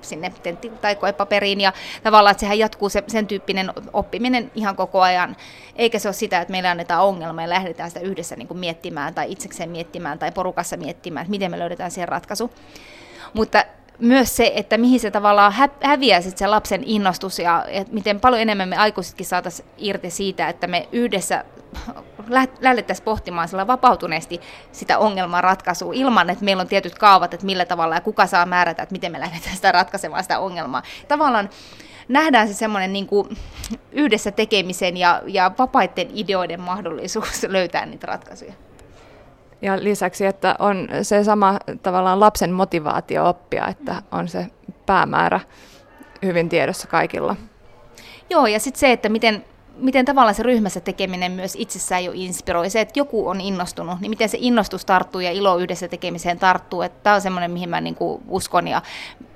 sinne 0.00 0.32
tentti- 0.42 0.72
tai 0.80 0.96
koepaperiin. 0.96 1.60
Ja 1.60 1.72
tavallaan, 2.02 2.30
että 2.30 2.40
sehän 2.40 2.58
jatkuu 2.58 2.88
se, 2.88 3.04
sen 3.06 3.26
tyyppinen 3.26 3.72
oppiminen 3.92 4.50
ihan 4.54 4.76
koko 4.76 5.02
ajan. 5.02 5.36
Eikä 5.76 5.98
se 5.98 6.08
ole 6.08 6.14
sitä, 6.14 6.40
että 6.40 6.52
meillä 6.52 6.70
annetaan 6.70 7.04
ongelma 7.04 7.42
ja 7.42 7.48
lähdetään 7.48 7.90
sitä 7.90 8.00
yhdessä 8.00 8.36
niin 8.36 8.48
kuin 8.48 8.58
miettimään 8.58 9.14
tai 9.14 9.32
itsekseen 9.32 9.70
miettimään 9.70 10.18
tai 10.18 10.32
porukassa 10.32 10.76
miettimään, 10.76 11.22
että 11.24 11.30
miten 11.30 11.50
me 11.50 11.58
löydetään 11.58 11.90
siihen 11.90 12.08
ratkaisu. 12.08 12.50
Mutta 13.34 13.64
myös 13.98 14.36
se, 14.36 14.52
että 14.54 14.78
mihin 14.78 15.00
se 15.00 15.10
tavallaan 15.10 15.54
häviää 15.82 16.20
sit 16.20 16.38
se 16.38 16.46
lapsen 16.46 16.84
innostus 16.84 17.38
ja 17.38 17.64
että 17.68 17.94
miten 17.94 18.20
paljon 18.20 18.42
enemmän 18.42 18.68
me 18.68 18.76
aikuisetkin 18.76 19.26
saataisiin 19.26 19.68
irti 19.78 20.10
siitä, 20.10 20.48
että 20.48 20.66
me 20.66 20.88
yhdessä 20.92 21.44
lähdettäisiin 22.60 23.04
pohtimaan 23.04 23.48
sillä 23.48 23.66
vapautuneesti 23.66 24.40
sitä 24.72 24.98
ongelman 24.98 25.44
ratkaisua 25.44 25.92
ilman, 25.94 26.30
että 26.30 26.44
meillä 26.44 26.60
on 26.60 26.68
tietyt 26.68 26.98
kaavat, 26.98 27.34
että 27.34 27.46
millä 27.46 27.64
tavalla 27.64 27.94
ja 27.94 28.00
kuka 28.00 28.26
saa 28.26 28.46
määrätä, 28.46 28.82
että 28.82 28.92
miten 28.92 29.12
me 29.12 29.20
lähdetään 29.20 29.56
sitä 29.56 29.72
ratkaisemaan 29.72 30.24
sitä 30.24 30.38
ongelmaa. 30.38 30.82
Tavallaan 31.08 31.50
nähdään 32.08 32.48
se 32.48 32.54
semmoinen 32.54 32.92
niin 32.92 33.08
yhdessä 33.92 34.30
tekemisen 34.30 34.96
ja, 34.96 35.22
ja 35.26 35.50
vapaiden 35.58 36.08
ideoiden 36.14 36.60
mahdollisuus 36.60 37.46
löytää 37.48 37.86
niitä 37.86 38.06
ratkaisuja. 38.06 38.52
Ja 39.62 39.84
lisäksi, 39.84 40.26
että 40.26 40.56
on 40.58 40.88
se 41.02 41.24
sama 41.24 41.58
tavallaan 41.82 42.20
lapsen 42.20 42.52
motivaatio 42.52 43.28
oppia, 43.28 43.68
että 43.68 44.02
on 44.12 44.28
se 44.28 44.46
päämäärä 44.86 45.40
hyvin 46.22 46.48
tiedossa 46.48 46.88
kaikilla. 46.88 47.36
Joo, 48.30 48.46
ja 48.46 48.60
sitten 48.60 48.80
se, 48.80 48.92
että 48.92 49.08
miten 49.08 49.44
miten 49.76 50.04
tavallaan 50.04 50.34
se 50.34 50.42
ryhmässä 50.42 50.80
tekeminen 50.80 51.32
myös 51.32 51.56
itsessään 51.58 52.04
jo 52.04 52.12
inspiroi. 52.14 52.70
Se, 52.70 52.80
että 52.80 52.98
joku 53.00 53.28
on 53.28 53.40
innostunut, 53.40 54.00
niin 54.00 54.10
miten 54.10 54.28
se 54.28 54.38
innostus 54.40 54.84
tarttuu 54.84 55.20
ja 55.20 55.30
ilo 55.30 55.58
yhdessä 55.58 55.88
tekemiseen 55.88 56.38
tarttuu. 56.38 56.82
Että 56.82 57.02
tämä 57.02 57.14
on 57.14 57.20
semmoinen, 57.20 57.50
mihin 57.50 57.68
mä 57.68 57.80
niin 57.80 57.96
uskon 58.28 58.68
ja 58.68 58.82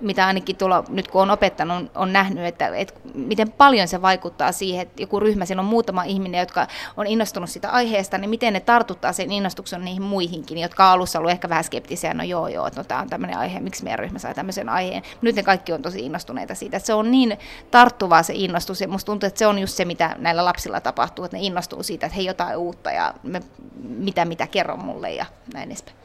mitä 0.01 0.27
ainakin 0.27 0.57
tuolla, 0.57 0.85
nyt 0.89 1.09
kun 1.09 1.23
on 1.23 1.31
opettanut, 1.31 1.91
on 1.95 2.13
nähnyt, 2.13 2.45
että, 2.45 2.69
että 2.69 2.95
miten 3.15 3.53
paljon 3.53 3.89
se 3.89 4.03
vaikuttaa 4.03 4.53
siihen, 4.53 4.83
että 4.83 5.03
joku 5.03 5.21
ryhmä, 5.21 5.45
siellä 5.45 5.61
on 5.61 5.67
muutama 5.67 6.03
ihminen, 6.03 6.39
jotka 6.39 6.67
on 6.97 7.07
innostunut 7.07 7.51
sitä 7.51 7.71
aiheesta, 7.71 8.19
niin 8.19 8.31
miten 8.31 8.53
ne 8.53 8.61
tartuttaa 8.61 9.13
sen 9.13 9.33
innostuksen 9.33 9.85
niihin 9.85 10.03
muihinkin, 10.03 10.59
jotka 10.59 10.87
on 10.87 10.91
alussa 10.91 11.19
ollut 11.19 11.31
ehkä 11.31 11.49
vähän 11.49 11.65
skeptisiä, 11.65 12.15
no 12.15 12.25
joo 12.25 12.49
joo, 12.49 12.67
että 12.67 12.81
no, 12.81 12.85
tämä 12.85 13.01
on 13.01 13.09
tämmöinen 13.09 13.39
aihe, 13.39 13.61
miksi 13.61 13.85
meidän 13.85 13.99
ryhmä 13.99 14.19
sai 14.19 14.35
tämmöisen 14.35 14.69
aiheen. 14.69 15.03
Nyt 15.23 15.37
ne 15.37 15.43
kaikki 15.43 15.73
on 15.73 15.83
tosi 15.83 16.07
innostuneita 16.07 16.55
siitä. 16.55 16.79
Se 16.79 16.95
on 16.95 17.11
niin 17.11 17.39
tarttuvaa 17.71 18.23
se 18.23 18.33
innostus 18.37 18.81
ja 18.81 18.89
musta 18.89 19.07
tuntuu, 19.07 19.27
että 19.27 19.39
se 19.39 19.47
on 19.47 19.59
just 19.59 19.77
se, 19.77 19.85
mitä 19.85 20.17
näillä 20.31 20.45
lapsilla 20.45 20.81
tapahtuu, 20.81 21.25
että 21.25 21.37
ne 21.37 21.43
innostuu 21.43 21.83
siitä, 21.83 22.07
että 22.07 22.17
hei 22.17 22.25
jotain 22.25 22.57
uutta 22.57 22.91
ja 22.93 23.15
me, 23.23 23.41
mitä 23.83 24.25
mitä 24.25 24.47
kerro 24.47 24.77
mulle 24.77 25.13
ja 25.13 25.27
näin 25.55 25.69
edespäin. 25.69 25.97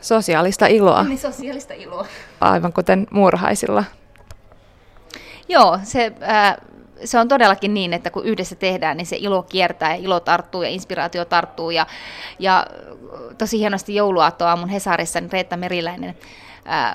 Sosiaalista 0.00 0.66
iloa. 0.66 1.02
Niin, 1.02 1.18
sosiaalista 1.18 1.74
iloa. 1.74 2.06
Aivan 2.40 2.72
kuten 2.72 3.06
muurahaisilla. 3.10 3.84
Joo, 5.48 5.78
se, 5.82 6.12
äh, 6.22 6.56
se 7.04 7.18
on 7.18 7.28
todellakin 7.28 7.74
niin, 7.74 7.92
että 7.92 8.10
kun 8.10 8.24
yhdessä 8.24 8.56
tehdään, 8.56 8.96
niin 8.96 9.06
se 9.06 9.16
ilo 9.16 9.42
kiertää 9.42 9.94
ja 9.94 10.02
ilo 10.02 10.20
tarttuu 10.20 10.62
ja 10.62 10.68
inspiraatio 10.68 11.24
tarttuu. 11.24 11.70
Ja, 11.70 11.86
ja 12.38 12.66
tosi 13.38 13.58
hienosti 13.58 13.94
jouluaattoa 13.94 14.56
mun 14.56 14.68
Hesarissa 14.68 15.20
niin 15.20 15.32
Reetta 15.32 15.56
Meriläinen 15.56 16.16
äh, 16.68 16.94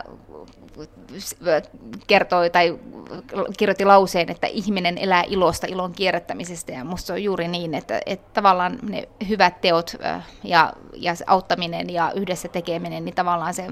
kertoi 2.07 2.49
tai 2.49 2.79
kirjoitti 3.57 3.85
lauseen, 3.85 4.31
että 4.31 4.47
ihminen 4.47 4.97
elää 4.97 5.23
ilosta 5.27 5.67
ilon 5.67 5.93
kierrättämisestä 5.93 6.71
ja 6.71 6.83
musta 6.83 7.07
se 7.07 7.13
on 7.13 7.23
juuri 7.23 7.47
niin, 7.47 7.73
että, 7.73 8.01
että 8.05 8.29
tavallaan 8.33 8.79
ne 8.89 9.09
hyvät 9.29 9.61
teot 9.61 9.95
ja, 10.43 10.73
ja 10.93 11.13
auttaminen 11.27 11.89
ja 11.89 12.11
yhdessä 12.15 12.47
tekeminen, 12.47 13.05
niin 13.05 13.15
tavallaan 13.15 13.53
se, 13.53 13.67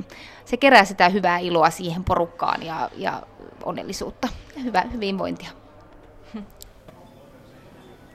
se 0.46 0.58
kerää 0.58 0.86
sitä 0.86 1.10
hyvää 1.10 1.38
iloa 1.38 1.70
siihen 1.70 2.04
porukkaan 2.04 2.64
ja, 2.64 2.90
ja 2.98 3.22
onnellisuutta 3.64 4.28
ja 4.56 4.62
hyvää 4.62 4.90
hyvinvointia. 4.94 5.50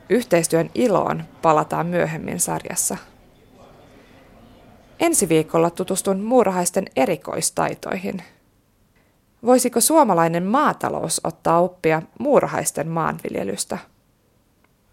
Yhteistyön 0.09 0.71
iloon 0.75 1.25
palataan 1.43 1.87
myöhemmin 1.87 2.41
sarjassa. 2.41 2.97
Ensi 5.01 5.29
viikolla 5.29 5.71
tutustun 5.71 6.21
muurahaisten 6.21 6.87
erikoistaitoihin– 6.97 8.23
Voisiko 9.47 9.81
suomalainen 9.81 10.43
maatalous 10.43 11.21
ottaa 11.25 11.61
oppia 11.61 12.03
muurahaisten 12.19 12.89
maanviljelystä? 12.89 13.79